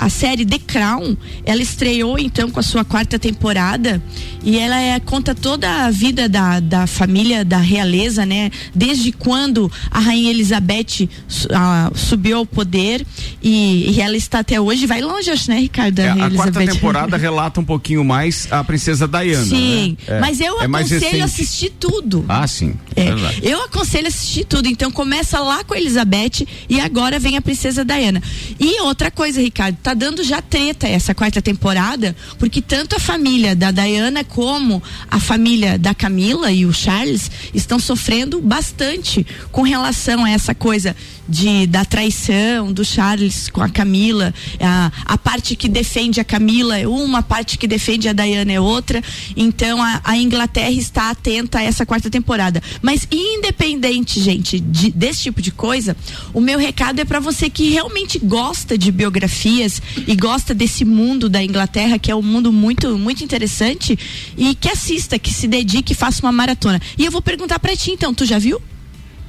a 0.00 0.08
série 0.08 0.46
The 0.46 0.58
Crown, 0.58 1.14
ela 1.44 1.60
estreou 1.60 2.18
então 2.18 2.50
com 2.50 2.58
a 2.58 2.62
sua 2.62 2.86
quarta 2.86 3.18
temporada 3.18 4.02
e 4.42 4.58
ela 4.58 4.80
é, 4.80 4.98
conta 4.98 5.34
toda 5.34 5.84
a 5.84 5.90
vida 5.90 6.26
da, 6.26 6.58
da 6.58 6.86
família 6.86 7.44
da 7.44 7.58
realeza, 7.58 8.24
né? 8.24 8.50
Desde 8.74 9.12
quando 9.12 9.70
a 9.90 10.00
rainha 10.00 10.30
Elizabeth 10.30 11.06
ah, 11.52 11.90
subiu 11.94 12.38
ao 12.38 12.46
poder 12.46 13.06
e, 13.42 13.90
e 13.90 14.00
ela 14.00 14.16
está 14.16 14.38
até 14.38 14.58
hoje, 14.58 14.86
vai 14.86 15.02
longe, 15.02 15.30
acho, 15.30 15.50
né, 15.50 15.58
Ricardo? 15.58 15.98
É, 15.98 16.08
a 16.08 16.30
quarta 16.30 16.64
temporada 16.64 17.18
relata 17.18 17.60
um 17.60 17.64
pouquinho 17.64 18.02
mais 18.02 18.48
a 18.50 18.64
princesa 18.64 19.06
Diana. 19.06 19.44
Sim, 19.44 19.98
né? 20.08 20.16
É, 20.16 20.20
mas 20.20 20.40
eu 20.40 20.62
é 20.62 20.64
aconselho 20.64 21.22
a 21.22 21.26
assistir 21.26 21.72
tudo. 21.78 22.24
Ah, 22.26 22.46
sim. 22.46 22.74
É, 22.96 23.04
verdade. 23.04 23.40
eu 23.42 23.62
aconselho 23.64 24.08
assistir 24.08 24.46
tudo. 24.46 24.66
Então 24.66 24.90
começa 24.90 25.38
lá 25.40 25.62
com 25.62 25.74
a 25.74 25.78
Elizabeth 25.78 26.46
e 26.70 26.80
agora 26.80 27.18
vem 27.18 27.36
a 27.36 27.42
princesa 27.42 27.84
Diana. 27.84 28.22
E 28.58 28.80
outra 28.80 29.10
coisa, 29.10 29.42
Ricardo, 29.42 29.76
tá 29.82 29.89
dando 29.94 30.22
já 30.22 30.40
treta 30.42 30.86
essa 30.88 31.14
quarta 31.14 31.40
temporada, 31.42 32.14
porque 32.38 32.60
tanto 32.62 32.96
a 32.96 33.00
família 33.00 33.54
da 33.56 33.70
Diana 33.70 34.24
como 34.24 34.82
a 35.10 35.18
família 35.20 35.78
da 35.78 35.94
Camila 35.94 36.50
e 36.52 36.66
o 36.66 36.72
Charles 36.72 37.30
estão 37.54 37.78
sofrendo 37.78 38.40
bastante 38.40 39.26
com 39.52 39.62
relação 39.62 40.24
a 40.24 40.30
essa 40.30 40.54
coisa 40.54 40.94
de 41.28 41.66
da 41.68 41.84
traição 41.84 42.72
do 42.72 42.84
Charles 42.84 43.48
com 43.48 43.62
a 43.62 43.68
Camila, 43.68 44.34
a, 44.60 44.90
a 45.04 45.16
parte 45.18 45.54
que 45.54 45.68
defende 45.68 46.18
a 46.20 46.24
Camila 46.24 46.76
é 46.76 46.88
uma, 46.88 47.18
a 47.18 47.22
parte 47.22 47.56
que 47.56 47.68
defende 47.68 48.08
a 48.08 48.12
Diana 48.12 48.50
é 48.52 48.60
outra. 48.60 49.00
Então 49.36 49.80
a, 49.80 50.00
a 50.02 50.16
Inglaterra 50.16 50.70
está 50.72 51.10
atenta 51.10 51.58
a 51.58 51.62
essa 51.62 51.86
quarta 51.86 52.10
temporada. 52.10 52.60
Mas 52.82 53.06
independente, 53.12 54.20
gente, 54.20 54.58
de- 54.58 54.90
desse 54.90 55.22
tipo 55.22 55.40
de 55.40 55.50
coisa, 55.52 55.96
o 56.34 56.40
meu 56.40 56.58
recado 56.58 57.00
é 57.00 57.04
para 57.04 57.20
você 57.20 57.48
que 57.48 57.70
realmente 57.70 58.18
gosta 58.18 58.76
de 58.76 58.90
biografias 58.90 59.79
e 60.06 60.14
gosta 60.14 60.54
desse 60.54 60.84
mundo 60.84 61.28
da 61.28 61.42
Inglaterra, 61.42 61.98
que 61.98 62.10
é 62.10 62.14
um 62.14 62.22
mundo 62.22 62.52
muito 62.52 62.98
muito 62.98 63.24
interessante 63.24 63.98
e 64.36 64.54
que 64.54 64.68
assista, 64.68 65.18
que 65.18 65.32
se 65.32 65.46
dedique, 65.46 65.92
e 65.92 65.96
faça 65.96 66.22
uma 66.22 66.32
maratona. 66.32 66.80
E 66.98 67.04
eu 67.04 67.10
vou 67.10 67.22
perguntar 67.22 67.58
para 67.58 67.76
ti 67.76 67.90
então, 67.90 68.14
tu 68.14 68.24
já 68.24 68.38
viu? 68.38 68.60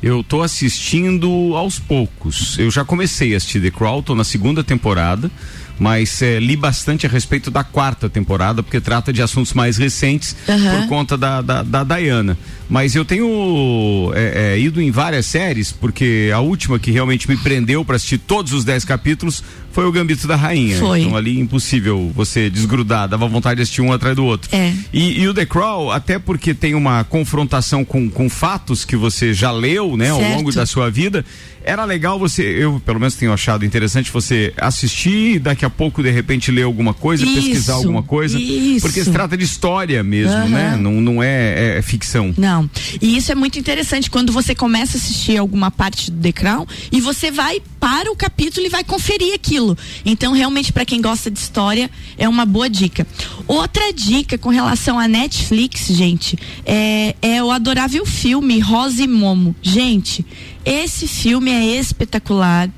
Eu 0.02 0.24
tô 0.24 0.42
assistindo 0.42 1.56
aos 1.56 1.78
poucos. 1.78 2.58
Eu 2.58 2.72
já 2.72 2.84
comecei 2.84 3.36
a 3.36 3.38
assistir 3.38 3.62
The 3.62 3.70
Crown, 3.70 4.02
tô 4.02 4.16
na 4.16 4.24
segunda 4.24 4.64
temporada, 4.64 5.30
mas 5.78 6.24
eh, 6.24 6.40
li 6.40 6.56
bastante 6.56 7.06
a 7.06 7.10
respeito 7.10 7.52
da 7.52 7.64
quarta 7.64 8.10
temporada, 8.10 8.64
porque 8.64 8.82
trata 8.82 9.14
de 9.14 9.22
assuntos 9.22 9.54
mais 9.54 9.78
recentes 9.78 10.36
Aham. 10.50 10.82
por 10.82 10.88
conta 10.88 11.18
da, 11.18 11.42
da, 11.42 11.62
da 11.62 11.84
Diana. 11.84 12.36
Mas 12.68 12.96
eu 12.96 13.06
tenho 13.06 14.12
eh, 14.16 14.54
eh, 14.56 14.60
ido 14.60 14.82
em 14.82 14.90
várias 14.90 15.28
séries, 15.28 15.72
porque 15.72 16.32
a 16.34 16.40
última 16.40 16.80
que 16.80 16.90
realmente 16.90 17.30
me 17.30 17.38
prendeu 17.38 17.86
para 17.86 17.96
assistir 17.96 18.18
todos 18.18 18.54
os 18.54 18.64
dez 18.64 18.84
capítulos 18.84 19.44
foi 19.72 19.86
o 19.86 19.92
Gambito 19.92 20.28
da 20.28 20.36
Rainha. 20.36 20.78
Foi. 20.78 21.02
Então 21.02 21.16
ali 21.16 21.40
impossível 21.40 22.12
você 22.14 22.50
desgrudar, 22.50 23.08
dava 23.08 23.28
vontade 23.28 23.58
de 23.58 23.62
assistir 23.64 23.82
um 23.82 23.92
atrás 23.92 24.16
do 24.16 24.26
outro. 24.26 24.50
É. 24.56 24.74
E, 24.94 25.22
e 25.22 25.28
o 25.28 25.34
The 25.34 25.46
Crown, 25.46 25.90
até 25.92 26.20
porque 26.20 26.54
tem 26.54 26.76
uma 26.76 27.04
confrontação 27.04 27.84
com, 27.86 28.10
com 28.10 28.30
fatos 28.30 28.86
que 28.86 28.96
você 28.96 29.34
já 29.34 29.52
leu, 29.52 29.96
né, 29.98 30.10
ao 30.10 30.20
Certo. 30.20 30.36
longo 30.36 30.52
da 30.52 30.66
sua 30.66 30.90
vida, 30.90 31.26
era 31.64 31.86
legal 31.86 32.18
você, 32.18 32.42
eu 32.44 32.82
pelo 32.84 33.00
menos 33.00 33.16
tenho 33.16 33.32
achado 33.32 33.64
interessante 33.64 34.12
você 34.12 34.52
assistir 34.58 35.36
e 35.36 35.40
daqui 35.40 35.64
a 35.64 35.70
pouco 35.70 36.02
de 36.02 36.10
repente 36.10 36.52
ler 36.52 36.64
alguma 36.64 36.94
coisa, 36.94 37.24
Isso, 37.24 37.36
pesquisar 37.36 37.74
alguma 37.74 38.02
coisa, 38.02 38.40
isso. 38.40 38.82
porque 38.82 39.04
se 39.04 39.12
trata 39.12 39.38
de 39.38 39.44
história 39.44 40.04
mesmo, 40.04 40.34
Aham. 40.36 40.50
né? 40.50 40.78
Não, 40.80 40.94
não 41.00 41.24
é, 41.24 41.78
é 41.78 41.82
ficção. 41.82 42.34
Não. 42.38 42.70
E 43.02 43.16
isso 43.16 43.32
é 43.32 43.36
muito 43.36 43.60
interessante 43.60 44.10
quando 44.10 44.32
você 44.34 44.56
começa 44.56 44.98
a 44.98 45.00
assistir 45.00 45.38
alguma 45.38 45.70
parte 45.70 46.10
do 46.10 46.20
The 46.22 46.32
Crown 46.32 46.66
e 46.92 47.00
você 47.00 47.30
vai 47.30 47.62
para 47.82 48.12
o 48.12 48.16
capítulo 48.16 48.68
e 48.68 48.70
vai 48.70 48.84
conferir 48.84 49.34
aquilo. 49.34 49.76
Então, 50.06 50.34
realmente, 50.34 50.72
para 50.72 50.86
quem 50.86 51.02
gosta 51.02 51.32
de 51.32 51.40
história, 51.40 51.90
é 52.16 52.30
uma 52.30 52.46
boa 52.46 52.70
dica. 52.70 53.08
Outra 53.48 53.92
dica 53.92 54.38
com 54.38 54.50
relação 54.50 55.00
à 55.00 55.08
Netflix, 55.08 55.88
gente, 55.88 56.38
é, 56.64 57.16
é 57.20 57.44
o 57.44 57.50
adorável 57.50 58.06
filme 58.06 58.60
Rosa 58.60 59.02
e 59.02 59.08
Momo. 59.08 59.56
Gente, 59.64 60.24
esse 60.64 61.08
filme 61.08 61.50
é 61.50 61.80
espetacular 61.80 62.70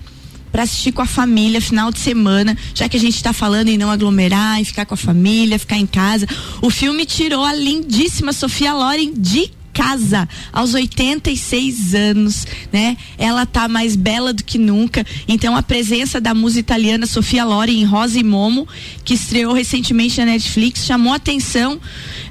para 0.54 0.64
assistir 0.64 0.94
com 0.94 1.02
a 1.02 1.06
família 1.06 1.60
final 1.60 1.92
de 1.92 2.00
semana, 2.00 2.58
já 2.74 2.88
que 2.88 2.96
a 2.96 3.00
gente 3.00 3.16
está 3.16 3.34
falando 3.34 3.68
em 3.68 3.78
não 3.78 3.92
aglomerar, 3.92 4.62
em 4.62 4.64
ficar 4.64 4.86
com 4.86 4.94
a 4.94 4.98
família, 4.98 5.60
ficar 5.60 5.78
em 5.78 5.86
casa. 5.86 6.26
O 6.62 6.70
filme 6.70 7.06
tirou 7.06 7.44
a 7.44 7.54
lindíssima 7.54 8.32
Sofia 8.32 8.74
Loren 8.74 9.12
de 9.18 9.52
casa 9.74 10.30
aos 10.52 10.74
86 10.74 11.96
anos, 11.96 12.46
né? 12.72 12.96
Ela 13.18 13.46
tá 13.46 13.68
mais 13.68 13.96
bela 13.96 14.32
do 14.32 14.44
que 14.44 14.60
nunca. 14.60 15.04
Então 15.28 15.56
a 15.56 15.64
presença 15.64 16.22
da 16.22 16.34
musa 16.34 16.60
italiana 16.60 17.08
Sofia 17.08 17.44
Loren 17.44 17.82
em 17.82 17.84
Rosa 17.84 18.20
e 18.20 18.24
Momo, 18.24 18.68
que 19.04 19.16
estreou 19.16 19.54
recentemente 19.54 20.20
na 20.20 20.28
Netflix, 20.28 20.86
chamou 20.86 21.12
a 21.12 21.16
atenção 21.16 21.82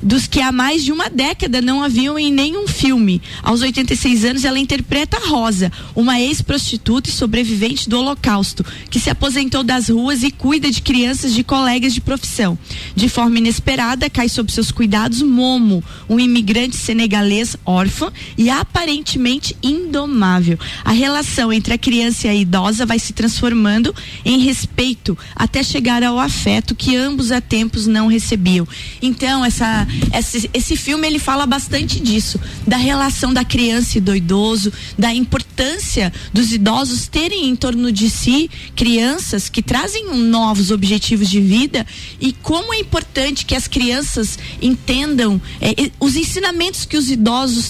dos 0.00 0.26
que 0.26 0.40
há 0.40 0.52
mais 0.52 0.84
de 0.84 0.92
uma 0.92 1.10
década 1.10 1.60
não 1.60 1.82
haviam 1.82 2.18
em 2.18 2.30
nenhum 2.30 2.68
filme. 2.68 3.20
Aos 3.42 3.60
86 3.60 4.24
anos 4.24 4.44
ela 4.44 4.58
interpreta 4.58 5.18
Rosa, 5.26 5.72
uma 5.96 6.20
ex-prostituta 6.20 7.10
e 7.10 7.12
sobrevivente 7.12 7.88
do 7.88 7.98
Holocausto, 7.98 8.64
que 8.88 9.00
se 9.00 9.10
aposentou 9.10 9.64
das 9.64 9.88
ruas 9.88 10.22
e 10.22 10.30
cuida 10.30 10.70
de 10.70 10.80
crianças 10.80 11.34
de 11.34 11.42
colegas 11.42 11.92
de 11.92 12.00
profissão. 12.00 12.56
De 12.94 13.08
forma 13.08 13.38
inesperada, 13.38 14.08
cai 14.08 14.28
sob 14.28 14.52
seus 14.52 14.70
cuidados 14.70 15.22
Momo, 15.22 15.82
um 16.08 16.20
imigrante 16.20 16.76
senegalês 16.76 17.31
órfão 17.64 18.12
e 18.36 18.50
aparentemente 18.50 19.56
indomável. 19.62 20.58
A 20.84 20.92
relação 20.92 21.52
entre 21.52 21.74
a 21.74 21.78
criança 21.78 22.26
e 22.26 22.30
a 22.30 22.34
idosa 22.34 22.84
vai 22.84 22.98
se 22.98 23.12
transformando 23.12 23.94
em 24.24 24.38
respeito 24.38 25.16
até 25.34 25.62
chegar 25.62 26.02
ao 26.02 26.18
afeto 26.18 26.74
que 26.74 26.96
ambos 26.96 27.32
há 27.32 27.40
tempos 27.40 27.86
não 27.86 28.06
recebiam. 28.06 28.66
Então, 29.00 29.44
essa, 29.44 29.86
esse, 30.12 30.50
esse 30.52 30.76
filme 30.76 31.06
ele 31.06 31.18
fala 31.18 31.46
bastante 31.46 32.00
disso, 32.00 32.38
da 32.66 32.76
relação 32.76 33.32
da 33.32 33.44
criança 33.44 33.98
e 33.98 34.00
do 34.00 34.14
idoso, 34.14 34.72
da 34.98 35.12
importância 35.12 36.12
dos 36.32 36.52
idosos 36.52 37.08
terem 37.08 37.48
em 37.48 37.56
torno 37.56 37.90
de 37.90 38.10
si 38.10 38.50
crianças 38.76 39.48
que 39.48 39.62
trazem 39.62 40.14
novos 40.16 40.70
objetivos 40.70 41.28
de 41.28 41.40
vida 41.40 41.86
e 42.20 42.32
como 42.32 42.74
é 42.74 42.78
importante 42.78 43.46
que 43.46 43.54
as 43.54 43.66
crianças 43.66 44.38
entendam 44.60 45.40
eh, 45.60 45.74
eh, 45.76 45.90
os 46.00 46.16
ensinamentos 46.16 46.84
que 46.84 46.96
os 46.96 47.10
idosos 47.10 47.21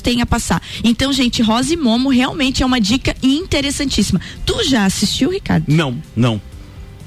têm 0.03 0.21
a 0.23 0.27
passar. 0.27 0.63
Então, 0.83 1.13
gente, 1.13 1.43
Rosa 1.43 1.75
e 1.75 1.77
Momo 1.77 2.09
realmente 2.11 2.63
é 2.63 2.67
uma 2.67 2.81
dica 2.81 3.15
interessantíssima. 3.23 4.21
Tu 4.47 4.65
já 4.69 4.85
assistiu, 4.85 5.31
Ricardo? 5.31 5.65
Não, 5.69 5.97
não. 6.17 6.41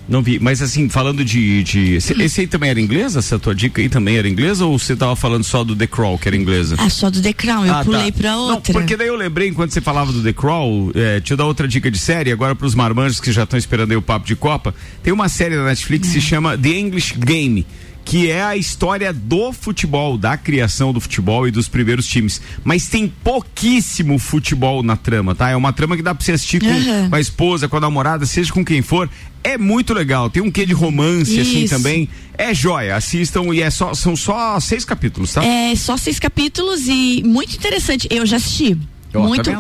Não 0.08 0.22
vi, 0.22 0.38
mas 0.38 0.62
assim, 0.62 0.88
falando 0.88 1.26
de. 1.26 1.64
de 1.64 1.96
esse, 1.96 2.14
esse 2.22 2.42
aí 2.42 2.46
também 2.48 2.70
era 2.70 2.80
inglês? 2.80 3.16
Essa 3.16 3.40
tua 3.40 3.56
dica 3.56 3.82
aí 3.82 3.90
também 3.90 4.18
era 4.18 4.30
inglesa? 4.30 4.64
Ou 4.64 4.78
você 4.78 4.96
tava 4.96 5.16
falando 5.16 5.44
só 5.44 5.64
do 5.64 5.76
The 5.76 5.88
Crawl, 5.88 6.20
que 6.20 6.28
era 6.28 6.38
inglesa? 6.38 6.76
Ah, 6.78 6.92
só 6.92 7.10
do 7.10 7.20
The 7.20 7.34
Crown, 7.34 7.66
eu 7.66 7.74
Ah, 7.74 7.84
pulei 7.84 8.12
tá. 8.12 8.18
pra 8.20 8.32
Não, 8.34 8.54
outra. 8.54 8.72
porque 8.72 8.96
daí 8.96 9.08
eu 9.08 9.16
lembrei, 9.16 9.48
enquanto 9.50 9.72
você 9.72 9.82
falava 9.82 10.12
do 10.12 10.22
The 10.22 10.32
Crawl, 10.32 10.92
é, 10.94 11.24
eu 11.28 11.36
dar 11.36 11.46
outra 11.46 11.68
dica 11.68 11.90
de 11.90 11.98
série, 11.98 12.32
agora 12.32 12.54
pros 12.56 12.76
marmanjos 12.76 13.20
que 13.20 13.32
já 13.32 13.46
estão 13.46 13.58
esperando 13.58 13.90
aí 13.92 13.98
o 13.98 14.02
papo 14.02 14.28
de 14.28 14.36
Copa. 14.36 14.76
Tem 15.02 15.12
uma 15.12 15.28
série 15.28 15.56
da 15.56 15.64
Netflix 15.66 16.08
que 16.08 16.14
se 16.14 16.22
chama 16.22 16.56
The 16.56 16.70
English 16.70 17.16
Game. 17.18 17.66
Que 18.06 18.30
é 18.30 18.44
a 18.44 18.56
história 18.56 19.12
do 19.12 19.52
futebol, 19.52 20.16
da 20.18 20.38
criação 20.38 20.94
do 20.94 21.02
futebol 21.02 21.48
e 21.48 21.52
dos 21.52 21.68
primeiros 21.68 22.06
times. 22.08 22.40
Mas 22.64 22.88
tem 22.88 23.12
pouquíssimo 23.24 24.20
futebol 24.20 24.84
na 24.84 24.96
trama, 24.96 25.34
tá? 25.34 25.50
É 25.50 25.56
uma 25.56 25.74
trama 25.74 25.98
que 25.98 26.04
dá 26.04 26.14
pra 26.14 26.24
você 26.24 26.34
assistir 26.34 26.62
com, 26.62 26.70
Aham. 26.70 27.10
com 27.10 27.16
a 27.16 27.20
esposa, 27.20 27.68
com 27.68 27.78
a 27.78 27.82
namorada, 27.82 28.26
seja 28.26 28.54
com 28.54 28.64
quem 28.64 28.82
for. 28.84 29.10
É 29.44 29.58
muito 29.58 29.94
legal. 29.94 30.30
Tem 30.30 30.42
um 30.42 30.50
quê 30.52 30.66
de 30.66 30.74
romance, 30.74 31.40
assim, 31.40 31.64
Isso. 31.64 31.76
também. 31.76 32.08
É 32.38 32.54
joia. 32.54 32.96
Assistam 32.96 33.54
e 33.54 33.62
é 33.62 33.70
só, 33.70 33.94
são 33.94 34.16
só 34.16 34.60
seis 34.60 34.86
capítulos, 34.86 35.34
tá? 35.34 35.44
É 35.44 35.76
só 35.76 35.98
seis 35.98 36.20
capítulos 36.20 36.88
e 36.88 37.22
muito 37.26 37.56
interessante. 37.56 38.08
Eu 38.12 38.26
já 38.26 38.38
assisti. 38.38 38.78
Tá 39.22 39.28
muito. 39.28 39.52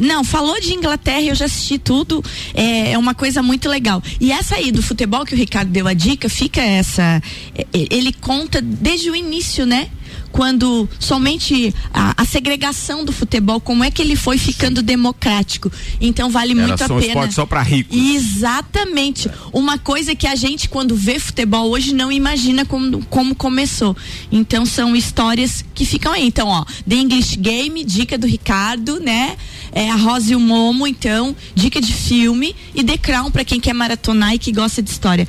Não, 0.00 0.24
falou 0.24 0.60
de 0.60 0.72
Inglaterra, 0.74 1.22
eu 1.22 1.34
já 1.34 1.44
assisti 1.46 1.78
tudo. 1.78 2.22
É, 2.54 2.92
é 2.92 2.98
uma 2.98 3.14
coisa 3.14 3.42
muito 3.42 3.68
legal. 3.68 4.02
E 4.20 4.32
essa 4.32 4.56
aí 4.56 4.70
do 4.72 4.82
futebol 4.82 5.24
que 5.24 5.34
o 5.34 5.36
Ricardo 5.38 5.70
deu 5.70 5.86
a 5.86 5.94
dica, 5.94 6.28
fica 6.28 6.60
essa. 6.60 7.22
é, 7.54 7.66
Ele 7.72 8.12
conta 8.12 8.60
desde 8.60 9.10
o 9.10 9.16
início, 9.16 9.66
né? 9.66 9.88
Quando 10.32 10.88
somente 10.98 11.74
a, 11.92 12.14
a 12.22 12.24
segregação 12.24 13.04
do 13.04 13.12
futebol, 13.12 13.60
como 13.60 13.82
é 13.82 13.90
que 13.90 14.02
ele 14.02 14.16
foi 14.16 14.38
ficando 14.38 14.82
democrático. 14.82 15.70
Então 16.00 16.30
vale 16.30 16.52
Era 16.52 16.66
muito 16.66 16.82
a 16.84 16.88
pena. 16.88 17.00
esporte 17.06 17.34
só 17.34 17.46
pra 17.46 17.62
ricos. 17.62 17.96
Exatamente. 17.96 19.30
Uma 19.52 19.78
coisa 19.78 20.14
que 20.14 20.26
a 20.26 20.34
gente, 20.34 20.68
quando 20.68 20.94
vê 20.94 21.18
futebol 21.18 21.70
hoje, 21.70 21.94
não 21.94 22.10
imagina 22.10 22.64
como, 22.64 23.04
como 23.06 23.34
começou. 23.34 23.96
Então, 24.30 24.64
são 24.64 24.94
histórias 24.94 25.64
que 25.74 25.84
ficam 25.84 26.12
aí. 26.12 26.26
Então, 26.26 26.48
ó, 26.48 26.64
The 26.88 26.96
English 26.96 27.36
Game, 27.36 27.84
dica 27.84 28.16
do 28.16 28.26
Ricardo, 28.26 29.00
né? 29.00 29.36
É, 29.72 29.90
a 29.90 29.96
Rosa 29.96 30.32
e 30.32 30.36
o 30.36 30.40
Momo, 30.40 30.86
então, 30.86 31.36
dica 31.54 31.80
de 31.80 31.92
filme. 31.92 32.54
E 32.74 32.82
The 32.82 32.96
Crown, 32.96 33.30
pra 33.30 33.44
quem 33.44 33.60
quer 33.60 33.74
maratonar 33.74 34.34
e 34.34 34.38
que 34.38 34.52
gosta 34.52 34.82
de 34.82 34.90
história. 34.90 35.26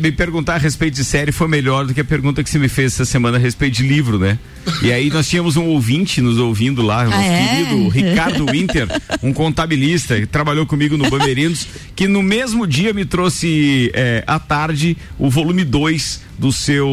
Me 0.00 0.12
perguntar 0.12 0.54
a 0.54 0.58
respeito 0.58 0.94
de 0.94 1.04
série 1.04 1.32
foi 1.32 1.48
melhor 1.48 1.86
do 1.86 1.94
que 1.94 2.00
a 2.00 2.04
pergunta 2.04 2.42
que 2.42 2.50
você 2.50 2.58
me 2.58 2.68
fez 2.68 2.94
essa 2.94 3.04
semana 3.04 3.36
a 3.36 3.40
respeito 3.40 3.74
de 3.74 3.82
livro, 3.86 4.18
né? 4.18 4.33
E 4.82 4.92
aí 4.92 5.10
nós 5.10 5.28
tínhamos 5.28 5.56
um 5.56 5.66
ouvinte 5.66 6.20
nos 6.20 6.38
ouvindo 6.38 6.82
lá, 6.82 7.04
nosso 7.04 7.18
é? 7.18 7.48
querido 7.48 7.88
Ricardo 7.88 8.46
Winter, 8.50 8.88
um 9.22 9.32
contabilista 9.32 10.18
que 10.18 10.26
trabalhou 10.26 10.66
comigo 10.66 10.96
no 10.96 11.08
Bamerinos, 11.10 11.66
que 11.94 12.08
no 12.08 12.22
mesmo 12.22 12.66
dia 12.66 12.92
me 12.92 13.04
trouxe 13.04 13.90
é, 13.94 14.24
à 14.26 14.38
tarde 14.38 14.96
o 15.18 15.28
volume 15.28 15.64
2 15.64 16.22
do 16.38 16.52
seu 16.52 16.88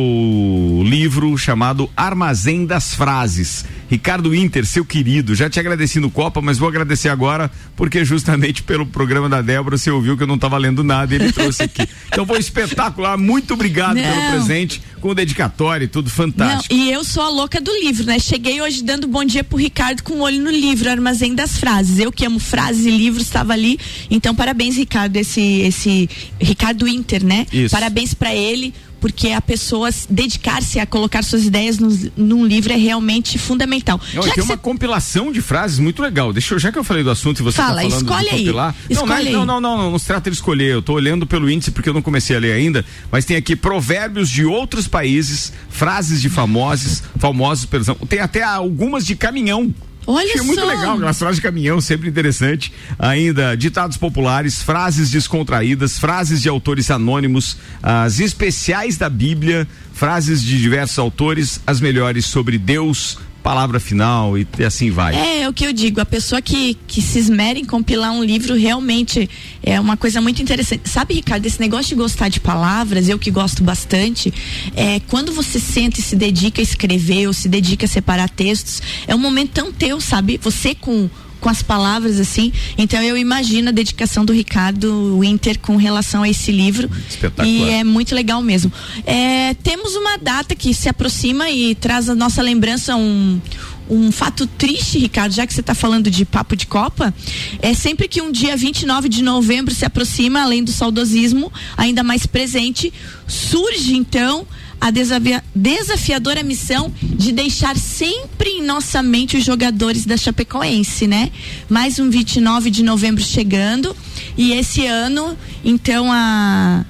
livro 0.83 1.37
chamado 1.37 1.89
Armazém 1.95 2.65
das 2.65 2.93
Frases. 2.93 3.65
Ricardo 3.89 4.29
Winter, 4.29 4.65
seu 4.65 4.85
querido, 4.85 5.35
já 5.35 5.49
te 5.49 5.59
agradeci 5.59 5.99
no 5.99 6.09
Copa, 6.09 6.41
mas 6.41 6.57
vou 6.57 6.69
agradecer 6.69 7.09
agora 7.09 7.51
porque 7.75 8.05
justamente 8.05 8.63
pelo 8.63 8.85
programa 8.85 9.27
da 9.27 9.41
Débora 9.41 9.77
você 9.77 9.91
ouviu 9.91 10.15
que 10.15 10.23
eu 10.23 10.27
não 10.27 10.35
estava 10.35 10.57
lendo 10.57 10.83
nada 10.83 11.13
e 11.13 11.17
ele 11.17 11.31
trouxe 11.31 11.63
aqui. 11.63 11.87
Então 12.11 12.25
foi 12.25 12.39
espetacular, 12.39 13.17
muito 13.17 13.53
obrigado 13.53 13.95
pelo 13.95 14.15
Não. 14.15 14.31
presente, 14.31 14.81
com 14.99 15.15
dedicatória 15.15 15.85
e 15.85 15.87
tudo 15.87 16.09
fantástico. 16.09 16.73
Não, 16.73 16.81
e 16.81 16.91
eu 16.91 17.05
sou 17.05 17.23
a 17.23 17.29
louca 17.29 17.61
do 17.61 17.71
livro, 17.71 18.05
né? 18.05 18.19
Cheguei 18.19 18.61
hoje 18.61 18.83
dando 18.83 19.07
bom 19.07 19.23
dia 19.23 19.43
pro 19.43 19.57
Ricardo 19.57 20.03
com 20.03 20.15
o 20.15 20.19
olho 20.19 20.41
no 20.41 20.51
livro, 20.51 20.89
Armazém 20.89 21.33
das 21.33 21.57
Frases. 21.57 21.99
Eu 21.99 22.11
que 22.11 22.25
amo 22.25 22.37
frases 22.37 22.85
e 22.85 22.91
livros, 22.91 23.23
estava 23.23 23.53
ali. 23.53 23.79
Então, 24.09 24.35
parabéns, 24.35 24.75
Ricardo, 24.75 25.15
esse, 25.15 25.41
esse 25.61 26.09
Ricardo 26.39 26.85
Inter, 26.85 27.23
né? 27.23 27.47
Isso. 27.51 27.71
Parabéns 27.71 28.13
para 28.13 28.35
ele. 28.35 28.73
Porque 29.01 29.31
a 29.31 29.41
pessoa 29.41 29.91
se- 29.91 30.05
dedicar-se 30.09 30.79
a 30.79 30.85
colocar 30.85 31.23
suas 31.23 31.43
ideias 31.43 31.77
no- 31.79 32.11
num 32.15 32.45
livro 32.45 32.71
é 32.71 32.77
realmente 32.77 33.37
fundamental. 33.37 33.99
Não, 34.13 34.21
tem 34.23 34.43
uma 34.43 34.55
compilação 34.55 35.31
de 35.31 35.41
frases 35.41 35.79
muito 35.79 36.01
legal. 36.01 36.31
Deixa 36.31 36.53
eu, 36.53 36.59
já 36.59 36.71
que 36.71 36.77
eu 36.79 36.83
falei 36.83 37.03
do 37.03 37.09
assunto 37.09 37.39
e 37.39 37.43
você 37.43 37.57
Fala, 37.57 37.81
tá 37.81 37.89
falando 37.89 38.01
escolhe 38.03 38.23
de 38.29 38.29
aí. 38.29 38.37
compilar. 38.39 38.75
Não, 38.89 38.91
Escolhe 39.03 39.09
não, 39.09 39.15
aí. 39.17 39.31
não, 39.33 39.45
não, 39.45 39.59
não, 39.61 39.77
não, 39.77 39.91
não 39.91 39.99
se 39.99 40.05
trata 40.05 40.29
de 40.29 40.35
escolher. 40.37 40.71
Eu 40.71 40.81
tô 40.83 40.93
olhando 40.93 41.25
pelo 41.25 41.49
índice 41.49 41.71
porque 41.71 41.89
eu 41.89 41.93
não 41.93 42.01
comecei 42.01 42.35
a 42.35 42.39
ler 42.39 42.53
ainda, 42.53 42.85
mas 43.11 43.25
tem 43.25 43.35
aqui 43.35 43.55
provérbios 43.55 44.29
de 44.29 44.45
outros 44.45 44.87
países, 44.87 45.51
frases 45.69 46.21
de 46.21 46.29
famosos, 46.29 47.01
famosos, 47.17 47.65
perdão. 47.65 47.95
Tem 48.07 48.19
até 48.19 48.43
algumas 48.43 49.03
de 49.05 49.15
caminhão. 49.15 49.73
Olha 50.07 50.25
Achei 50.25 50.41
muito 50.41 50.59
só. 50.59 50.67
legal, 50.67 50.95
aquelas 50.95 51.19
frases 51.19 51.35
de 51.35 51.41
caminhão, 51.41 51.79
sempre 51.79 52.09
interessante. 52.09 52.73
Ainda, 52.97 53.55
ditados 53.55 53.97
populares, 53.97 54.61
frases 54.61 55.11
descontraídas, 55.11 55.99
frases 55.99 56.41
de 56.41 56.49
autores 56.49 56.89
anônimos, 56.89 57.57
as 57.83 58.19
especiais 58.19 58.97
da 58.97 59.09
Bíblia, 59.09 59.67
frases 59.93 60.41
de 60.41 60.59
diversos 60.59 60.97
autores, 60.97 61.61
as 61.67 61.79
melhores 61.79 62.25
sobre 62.25 62.57
Deus, 62.57 63.19
palavra 63.41 63.79
final 63.79 64.37
e 64.37 64.47
assim 64.65 64.91
vai. 64.91 65.15
É, 65.15 65.41
é 65.41 65.49
o 65.49 65.53
que 65.53 65.65
eu 65.65 65.73
digo, 65.73 65.99
a 65.99 66.05
pessoa 66.05 66.41
que, 66.41 66.75
que 66.87 67.01
se 67.01 67.19
esmera 67.19 67.57
em 67.57 67.65
compilar 67.65 68.11
um 68.11 68.23
livro 68.23 68.55
realmente 68.55 69.29
é 69.63 69.79
uma 69.79 69.97
coisa 69.97 70.21
muito 70.21 70.41
interessante. 70.41 70.89
Sabe, 70.89 71.15
Ricardo, 71.15 71.45
esse 71.45 71.59
negócio 71.59 71.89
de 71.89 71.95
gostar 71.95 72.29
de 72.29 72.39
palavras, 72.39 73.09
eu 73.09 73.17
que 73.19 73.31
gosto 73.31 73.63
bastante, 73.63 74.33
é 74.75 74.99
quando 75.07 75.31
você 75.31 75.59
senta 75.59 75.99
e 75.99 76.03
se 76.03 76.15
dedica 76.15 76.61
a 76.61 76.63
escrever 76.63 77.27
ou 77.27 77.33
se 77.33 77.49
dedica 77.49 77.85
a 77.85 77.89
separar 77.89 78.29
textos, 78.29 78.81
é 79.07 79.15
um 79.15 79.19
momento 79.19 79.51
tão 79.51 79.71
teu, 79.71 79.99
sabe? 79.99 80.39
Você 80.41 80.75
com 80.75 81.09
com 81.41 81.49
as 81.49 81.61
palavras 81.61 82.19
assim. 82.19 82.53
Então 82.77 83.01
eu 83.01 83.17
imagino 83.17 83.67
a 83.69 83.71
dedicação 83.71 84.23
do 84.23 84.31
Ricardo 84.31 85.19
Winter 85.19 85.59
com 85.59 85.75
relação 85.75 86.23
a 86.23 86.29
esse 86.29 86.51
livro. 86.51 86.89
Espetacular. 87.09 87.45
E 87.47 87.69
é 87.69 87.83
muito 87.83 88.15
legal 88.15 88.41
mesmo. 88.41 88.71
É, 89.05 89.53
temos 89.55 89.95
uma 89.95 90.17
data 90.17 90.55
que 90.55 90.73
se 90.73 90.87
aproxima 90.87 91.49
e 91.49 91.75
traz 91.75 92.07
a 92.07 92.15
nossa 92.15 92.41
lembrança 92.41 92.95
um 92.95 93.41
um 93.89 94.09
fato 94.09 94.47
triste, 94.47 94.97
Ricardo, 94.97 95.33
já 95.33 95.45
que 95.45 95.53
você 95.53 95.59
está 95.59 95.75
falando 95.75 96.09
de 96.09 96.23
papo 96.23 96.55
de 96.55 96.65
Copa, 96.65 97.13
é 97.61 97.73
sempre 97.73 98.07
que 98.07 98.21
um 98.21 98.31
dia 98.31 98.55
29 98.55 99.09
de 99.09 99.21
novembro 99.21 99.75
se 99.75 99.83
aproxima, 99.83 100.41
além 100.41 100.63
do 100.63 100.71
saudosismo 100.71 101.51
ainda 101.75 102.01
mais 102.01 102.25
presente, 102.25 102.93
surge 103.27 103.93
então 103.97 104.47
a 104.79 104.91
desafia- 104.91 105.43
desafiadora 105.53 106.41
missão 106.41 106.93
de 107.21 107.31
deixar 107.31 107.77
sempre 107.77 108.49
em 108.49 108.63
nossa 108.63 109.03
mente 109.03 109.37
os 109.37 109.45
jogadores 109.45 110.05
da 110.05 110.17
Chapecoense, 110.17 111.05
né? 111.05 111.31
Mais 111.69 111.99
um 111.99 112.09
29 112.09 112.71
de 112.71 112.81
novembro 112.81 113.23
chegando 113.23 113.95
e 114.35 114.53
esse 114.53 114.87
ano, 114.87 115.37
então 115.63 116.11
a 116.11 116.83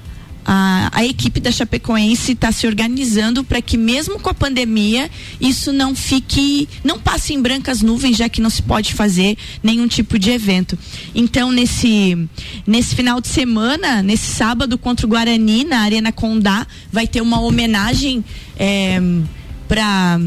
a, 0.44 0.90
a 0.92 1.04
equipe 1.04 1.38
da 1.38 1.52
Chapecoense 1.52 2.32
está 2.32 2.50
se 2.50 2.66
organizando 2.66 3.44
para 3.44 3.62
que 3.62 3.76
mesmo 3.76 4.18
com 4.18 4.28
a 4.28 4.34
pandemia 4.34 5.08
isso 5.40 5.72
não 5.72 5.94
fique, 5.94 6.68
não 6.82 6.98
passe 6.98 7.32
em 7.32 7.40
brancas 7.40 7.80
nuvens, 7.80 8.16
já 8.16 8.28
que 8.28 8.40
não 8.40 8.50
se 8.50 8.60
pode 8.62 8.92
fazer 8.92 9.36
nenhum 9.62 9.86
tipo 9.86 10.18
de 10.18 10.30
evento. 10.30 10.76
Então 11.14 11.52
nesse 11.52 12.18
nesse 12.66 12.94
final 12.96 13.20
de 13.20 13.28
semana, 13.28 14.02
nesse 14.02 14.34
sábado 14.34 14.76
contra 14.76 15.06
o 15.06 15.08
Guarani 15.08 15.62
na 15.62 15.80
Arena 15.80 16.10
Condá, 16.10 16.66
vai 16.90 17.06
ter 17.06 17.20
uma 17.20 17.40
homenagem 17.40 18.24
é, 18.58 19.00
para 19.72 20.20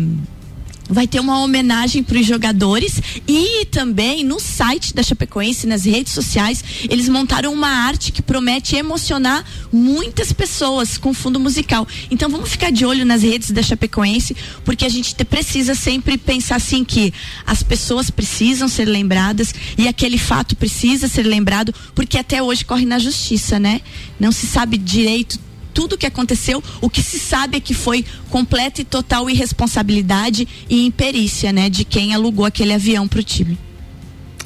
Vai 0.87 1.07
ter 1.07 1.19
uma 1.19 1.39
homenagem 1.39 2.03
para 2.03 2.19
os 2.19 2.27
jogadores 2.27 3.01
e 3.27 3.65
também 3.65 4.23
no 4.23 4.39
site 4.39 4.93
da 4.93 5.01
Chapecoense, 5.01 5.65
nas 5.65 5.83
redes 5.83 6.13
sociais, 6.13 6.63
eles 6.87 7.09
montaram 7.09 7.51
uma 7.51 7.67
arte 7.67 8.11
que 8.11 8.21
promete 8.21 8.75
emocionar 8.75 9.43
muitas 9.73 10.31
pessoas 10.31 10.95
com 10.95 11.11
fundo 11.11 11.39
musical. 11.39 11.87
Então 12.11 12.29
vamos 12.29 12.49
ficar 12.49 12.71
de 12.71 12.85
olho 12.85 13.03
nas 13.03 13.23
redes 13.23 13.49
da 13.49 13.63
Chapecoense, 13.63 14.37
porque 14.63 14.85
a 14.85 14.89
gente 14.89 15.15
te- 15.15 15.25
precisa 15.25 15.73
sempre 15.73 16.19
pensar 16.19 16.57
assim 16.57 16.83
que 16.85 17.11
as 17.47 17.63
pessoas 17.63 18.11
precisam 18.11 18.67
ser 18.67 18.85
lembradas 18.85 19.55
e 19.79 19.87
aquele 19.87 20.19
fato 20.19 20.55
precisa 20.55 21.07
ser 21.07 21.23
lembrado, 21.23 21.73
porque 21.95 22.15
até 22.15 22.43
hoje 22.43 22.63
corre 22.63 22.85
na 22.85 22.99
justiça, 22.99 23.57
né? 23.57 23.81
Não 24.19 24.31
se 24.31 24.45
sabe 24.45 24.77
direito 24.77 25.39
tudo 25.75 25.93
o 25.93 25.97
que 25.97 26.05
aconteceu, 26.05 26.63
o 26.79 26.89
que 26.89 27.03
se 27.03 27.19
sabe 27.19 27.57
é 27.57 27.59
que 27.59 27.73
foi 27.73 28.05
completa 28.29 28.81
e 28.81 28.85
total 28.85 29.29
irresponsabilidade 29.29 30.47
e 30.69 30.85
imperícia, 30.85 31.51
né, 31.51 31.69
de 31.69 31.83
quem 31.83 32.15
alugou 32.15 32.45
aquele 32.45 32.73
avião 32.73 33.07
pro 33.07 33.21
time. 33.21 33.59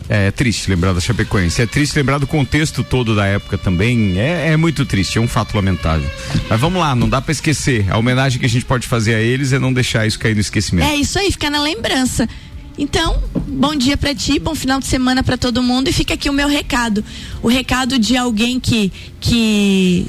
É, 0.09 0.31
triste 0.31 0.67
lembrar 0.67 0.91
da 0.91 0.99
Chapecoense. 0.99 1.61
É 1.61 1.67
triste 1.67 1.95
lembrar 1.95 2.17
do 2.17 2.25
contexto 2.25 2.83
todo 2.83 3.15
da 3.15 3.27
época 3.27 3.59
também. 3.59 4.19
É, 4.19 4.53
é 4.53 4.57
muito 4.57 4.83
triste, 4.83 5.19
é 5.19 5.21
um 5.21 5.27
fato 5.27 5.55
lamentável. 5.55 6.09
Mas 6.49 6.59
vamos 6.59 6.81
lá, 6.81 6.95
não 6.95 7.07
dá 7.07 7.21
pra 7.21 7.31
esquecer. 7.31 7.85
A 7.91 7.97
homenagem 7.99 8.39
que 8.39 8.45
a 8.47 8.49
gente 8.49 8.65
pode 8.65 8.87
fazer 8.87 9.13
a 9.13 9.19
eles 9.19 9.53
é 9.53 9.59
não 9.59 9.71
deixar 9.71 10.07
isso 10.07 10.17
cair 10.17 10.33
no 10.33 10.41
esquecimento. 10.41 10.89
É 10.89 10.95
isso 10.95 11.19
aí, 11.19 11.31
fica 11.31 11.47
na 11.51 11.61
lembrança. 11.61 12.27
Então, 12.75 13.21
bom 13.47 13.75
dia 13.75 13.97
pra 13.97 14.15
ti, 14.15 14.39
bom 14.39 14.55
final 14.55 14.79
de 14.79 14.87
semana 14.87 15.21
pra 15.21 15.37
todo 15.37 15.61
mundo 15.61 15.89
e 15.89 15.93
fica 15.93 16.15
aqui 16.15 16.27
o 16.27 16.33
meu 16.33 16.47
recado. 16.47 17.05
O 17.43 17.47
recado 17.47 17.99
de 17.99 18.17
alguém 18.17 18.59
que 18.59 18.91
que 19.19 20.07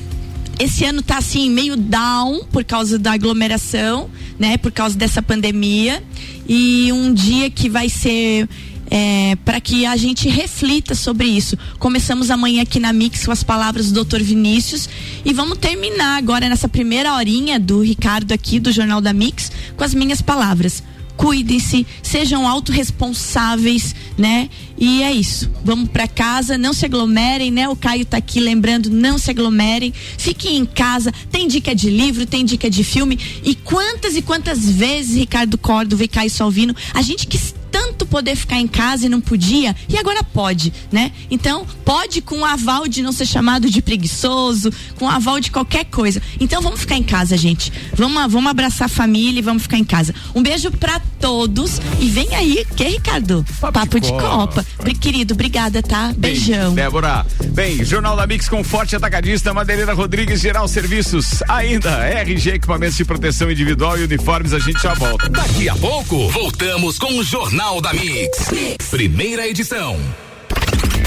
esse 0.61 0.85
ano 0.85 1.03
tá 1.03 1.17
assim 1.17 1.51
meio 1.51 1.75
down 1.75 2.45
por 2.53 2.63
causa 2.65 2.99
da 2.99 3.13
aglomeração, 3.13 4.11
né? 4.39 4.59
Por 4.59 4.71
causa 4.71 4.97
dessa 4.97 5.23
pandemia 5.23 6.03
e 6.47 6.93
um 6.93 7.15
dia 7.15 7.51
que 7.51 7.69
vai 7.69 7.89
ser 7.89 8.47
é, 8.91 9.37
para 9.43 9.59
que 9.59 9.87
a 9.87 9.97
gente 9.97 10.29
reflita 10.29 10.95
sobre 10.95 11.29
isso. 11.29 11.57
Começamos 11.79 12.31
amanhã 12.31 12.63
aqui 12.63 12.79
na 12.79 12.93
Mix 12.93 13.25
com 13.25 13.33
as 13.33 13.43
palavras 13.43 13.91
do 13.91 14.05
Dr. 14.05 14.21
Vinícius 14.21 14.87
e 15.25 15.33
vamos 15.33 15.57
terminar 15.57 16.19
agora 16.19 16.47
nessa 16.47 16.69
primeira 16.69 17.15
horinha 17.15 17.59
do 17.59 17.81
Ricardo 17.81 18.33
aqui 18.33 18.61
do 18.61 18.71
Jornal 18.71 19.01
da 19.01 19.15
Mix 19.15 19.51
com 19.79 19.85
as 19.85 19.95
minhas 19.95 20.21
palavras. 20.21 20.83
Cuidem-se, 21.21 21.87
sejam 22.03 22.49
autorresponsáveis, 22.49 23.95
né? 24.17 24.49
E 24.79 25.03
é 25.03 25.13
isso. 25.13 25.51
Vamos 25.63 25.91
para 25.91 26.09
casa, 26.09 26.57
não 26.57 26.73
se 26.73 26.87
aglomerem, 26.87 27.51
né? 27.51 27.69
O 27.69 27.77
Caio 27.77 28.07
tá 28.07 28.17
aqui 28.17 28.41
lembrando, 28.41 28.89
não 28.89 29.19
se 29.19 29.31
aglomerem. 29.31 29.93
Fiquem 30.17 30.57
em 30.57 30.65
casa. 30.65 31.13
Tem 31.31 31.47
dica 31.47 31.75
de 31.75 31.91
livro, 31.91 32.25
tem 32.25 32.43
dica 32.43 32.71
de 32.71 32.83
filme. 32.83 33.19
E 33.45 33.55
quantas 33.55 34.17
e 34.17 34.23
quantas 34.23 34.71
vezes, 34.71 35.15
Ricardo 35.15 35.59
Córdova 35.59 36.03
e 36.03 36.09
Caio 36.09 36.31
Salvino, 36.31 36.75
a 36.95 37.03
gente 37.03 37.27
quis 37.27 37.55
tanto 37.71 38.05
poder 38.07 38.37
ficar 38.37 38.57
em 38.59 38.67
casa 38.69 39.07
e 39.07 39.09
não 39.09 39.21
podia, 39.21 39.75
e 39.89 39.97
agora 39.97 40.23
pode, 40.23 40.73
né? 40.91 41.13
Então, 41.31 41.67
pode 41.85 42.21
com 42.21 42.41
o 42.41 42.45
aval 42.45 42.89
de 42.89 43.03
não 43.03 43.13
ser 43.13 43.27
chamado 43.27 43.71
de 43.71 43.81
preguiçoso, 43.83 44.73
com 44.99 45.07
o 45.07 45.09
aval 45.09 45.41
de 45.41 45.51
qualquer 45.51 45.85
coisa. 45.85 46.21
Então, 46.41 46.61
vamos 46.63 46.81
ficar 46.81 46.97
em 46.97 47.03
casa, 47.03 47.37
gente. 47.37 47.73
Vamos, 47.95 48.31
vamos 48.33 48.51
abraçar 48.51 48.87
a 48.87 48.89
família 48.89 49.39
e 49.39 49.43
vamos 49.43 49.63
ficar 49.63 49.79
em 49.79 49.85
casa. 49.85 50.15
Um 50.35 50.43
beijo 50.43 50.71
pra 50.73 51.01
todos 51.21 51.81
e 52.01 52.09
vem 52.09 52.35
aí, 52.35 52.65
que 52.77 52.85
Ricardo? 52.85 53.45
Papo, 53.61 54.01
de, 54.01 54.09
Copa. 54.09 54.29
Copa. 54.29 54.67
Bri- 54.83 54.95
Querido, 55.01 55.35
obrigada, 55.35 55.83
tá? 55.83 56.13
Beijão. 56.17 56.75
Débora. 56.75 57.25
Bem, 57.53 57.85
Jornal 57.85 58.17
da 58.17 58.27
Mix 58.27 58.49
com 58.49 58.63
forte 58.63 58.95
atacadista, 58.97 59.53
Madeireira 59.55 59.93
Rodrigues, 59.95 60.41
Geral 60.41 60.67
Serviços. 60.69 61.43
Ainda, 61.49 61.91
RG 62.05 62.51
Equipamentos 62.51 62.97
de 62.97 63.05
Proteção 63.05 63.51
Individual 63.51 63.99
e 63.99 64.05
Uniformes, 64.05 64.53
a 64.53 64.59
gente 64.59 64.83
já 64.83 64.95
volta. 64.95 65.29
Daqui 65.29 65.69
a 65.69 65.75
pouco, 65.77 66.29
voltamos 66.31 66.99
com 66.99 67.19
o 67.19 67.23
Jornal 67.25 67.60
da 67.61 67.93
Mix. 67.93 68.49
Primeira 68.91 69.47
edição. 69.47 69.95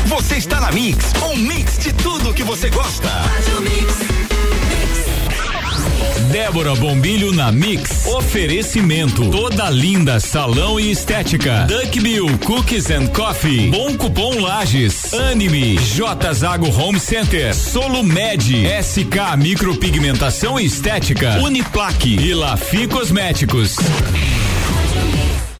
Você 0.06 0.36
está 0.36 0.62
na 0.62 0.72
Mix, 0.72 1.12
um 1.32 1.36
mix 1.36 1.80
de 1.80 1.92
tudo 1.94 2.32
que 2.32 2.44
você 2.44 2.70
gosta. 2.70 3.10
Débora 6.32 6.76
Bombilho 6.76 7.34
na 7.34 7.52
Mix. 7.52 8.06
Oferecimento. 8.06 9.32
Toda 9.32 9.68
linda 9.72 10.20
salão 10.20 10.80
e 10.80 10.92
estética. 10.92 11.66
Duck 11.68 12.00
Bill 12.00 12.38
Cookies 12.46 12.92
and 12.92 13.08
Coffee. 13.08 13.72
Bom 13.72 13.98
Cupom 13.98 14.39
Lages. 14.39 15.12
Anime. 15.13 15.76
J 15.78 16.34
Zago 16.34 16.70
Home 16.70 17.00
Center. 17.00 17.54
Solo 17.56 18.04
Med. 18.04 18.44
SK 18.84 19.38
Micropigmentação 19.39 20.60
e 20.60 20.66
Estética. 20.66 21.39
Uniplaque. 21.42 22.16
E 22.16 22.34
Lafi 22.34 22.88
Cosméticos. 22.88 23.76